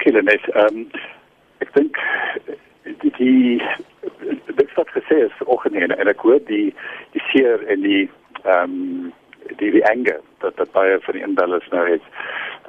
[0.00, 0.48] Dankie Lenet.
[0.48, 0.90] Ehm um,
[1.60, 1.98] ek dink
[3.02, 3.60] die die
[4.56, 6.72] dit wat gesê is vanoggend en, ek hoor die
[7.12, 8.06] die seer en die
[8.46, 9.10] ehm um,
[9.60, 12.08] die die anger dat dat baie van die inbellers nou het.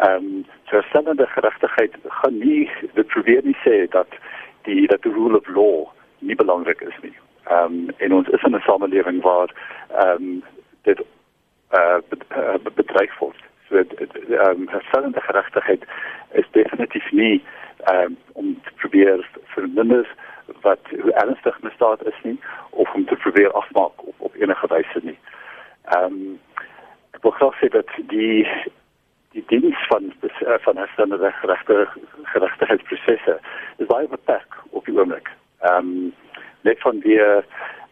[0.03, 2.67] Ehm um, so sendende geregtigheid gaan nie
[2.99, 4.19] dit probeer nie sê dat
[4.67, 5.87] die dat die rule of law
[6.19, 7.15] nie belangrik is nie.
[7.47, 9.55] Ehm um, en ons is in 'n samelewing waar
[9.87, 10.43] ehm um,
[10.83, 10.99] dit
[11.79, 13.39] uh, bedreig word.
[13.69, 15.87] So ehm um, herstellende geregtigheid
[16.31, 17.43] is definitief nie
[17.91, 20.07] um, om te probeer verminder
[20.61, 24.99] wat hoe ernstig misdaad is nie of om te probeer afmaak op op enige wyse
[25.01, 25.17] nie.
[25.95, 26.39] Ehm um,
[27.11, 28.47] ek wil graag sê dat die
[29.31, 30.13] die diens van
[30.65, 31.33] van herstellende
[32.33, 33.39] geregtigheidsprosesse
[33.77, 35.29] is baie beperk op die oomblik.
[35.59, 36.13] Ehm um,
[36.61, 37.19] net van die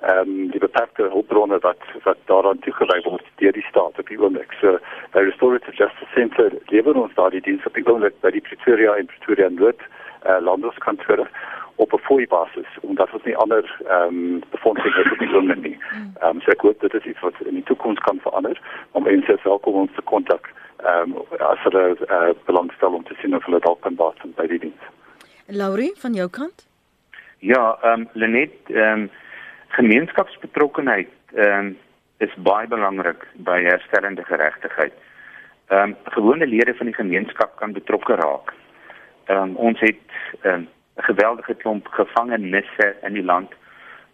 [0.02, 4.20] ehm um, die beperkte hulpbronne wat wat daaraan toegewy word deur die staat op die
[4.22, 4.54] oomblik.
[4.62, 4.78] So
[5.12, 9.12] by Restorative Justice Center lewer ons daardie diens op die oomblik by die Pretoria en
[9.12, 9.82] Pretoria Noord
[10.26, 11.28] uh, landskantore
[11.76, 15.62] op 'n fooi basis omdat ons nie ander ehm um, befondsing het op die oomblik
[15.62, 15.78] nie.
[16.22, 19.04] Ehm um, so ek hoop dit is iets wat in die toekoms kan verander om
[19.04, 23.46] mense welkom ons te kontak ehm um, as hulle uh, belangstel om te sien of
[23.46, 24.84] hulle dalk kan baat by die diens.
[25.48, 26.68] Laurie van jou kant?
[27.40, 29.10] Ja, ehm um, Lenet, ehm um,
[29.78, 31.78] gemeenskapsbetrokkenheid ehm um,
[32.20, 34.94] is baie belangrik by herstellende geregtigheid.
[35.68, 38.54] Ehm um, gewone lede van die gemeenskap kan betrokke raak.
[39.26, 40.02] Ehm um, ons het
[40.42, 43.54] ehm, 'n um, geweldige klomp gevangenisse in die land.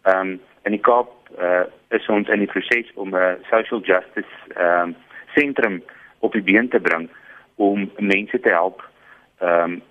[0.03, 4.33] Ehm um, in die Kaap uh, is ons in die proses om 'n social justice
[4.55, 4.95] ehm um,
[5.33, 5.83] sentrum
[6.19, 7.09] op die been te bring
[7.55, 8.89] om mense te help
[9.39, 9.81] ehm um,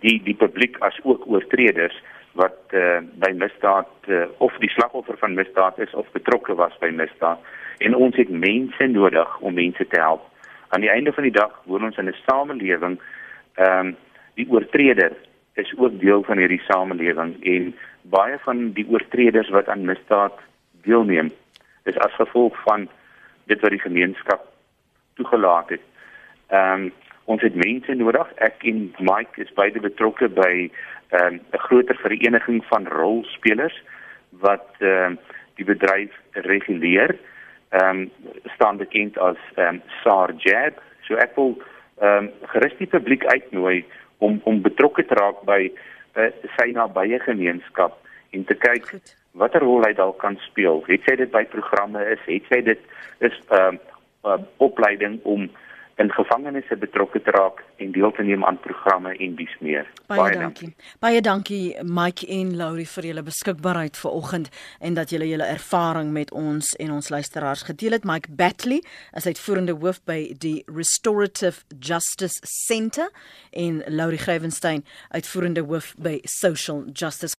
[0.00, 2.02] die die publiek as ook oortreders
[2.32, 6.90] wat uh, by misdaad uh, of die slagoffer van misdaad is of betrokke was by
[6.94, 7.38] misdaad
[7.78, 10.22] en ons het mense nodig om mense te help.
[10.68, 13.00] Aan die einde van die dag woon ons in 'n samelewing
[13.54, 13.96] ehm um,
[14.34, 15.12] die oortreder
[15.54, 20.38] is ook deel van hierdie samelewing en baie van die oortreders wat aan misdaad
[20.86, 21.32] deelneem
[21.84, 22.88] is as gevolg van
[23.44, 24.46] dit wat die gemeenskap
[25.14, 25.84] toegelaat het.
[26.48, 26.92] Ehm um,
[27.30, 28.30] ons het mense nodig.
[28.42, 30.54] Ek en Mike is beide betrokke by
[31.10, 33.76] ehm, 'n um, groter vereniging van rolspelers
[34.44, 35.18] wat ehm um,
[35.58, 37.16] die bedryf reguleer.
[37.70, 38.10] Ehm um,
[38.54, 40.82] staan bekend as ehm um, SARJAB.
[41.06, 41.56] So ek wil
[42.00, 43.84] ehm um, gerus die publiek uitnooi
[44.18, 45.70] om om betrokke te raak by
[46.16, 47.98] uh, sy nabye gemeenskap
[48.30, 48.94] en te kyk
[49.32, 50.82] watter rol hy dalk kan speel.
[50.86, 52.80] Het sy dit by programme is, het sy dit
[53.18, 53.90] is ehm uh,
[54.24, 55.50] uh, opleiding om
[56.00, 59.88] in gevangenisse betrokke te raak en deel te neem aan programme en dis meer.
[60.06, 60.70] Baie, Baie dankie.
[60.70, 60.98] dankie.
[61.04, 64.48] Baie dankie Mike en Laurie vir julle beskikbaarheid vanoggend
[64.80, 68.08] en dat julle julle ervaring met ons en ons luisteraars gedeel het.
[68.08, 68.80] Mike Batley
[69.16, 73.10] is uitvoerende hoof by die Restorative Justice Centre
[73.50, 77.36] en Laurie Grevenstein uitvoerende hoof by Social Justice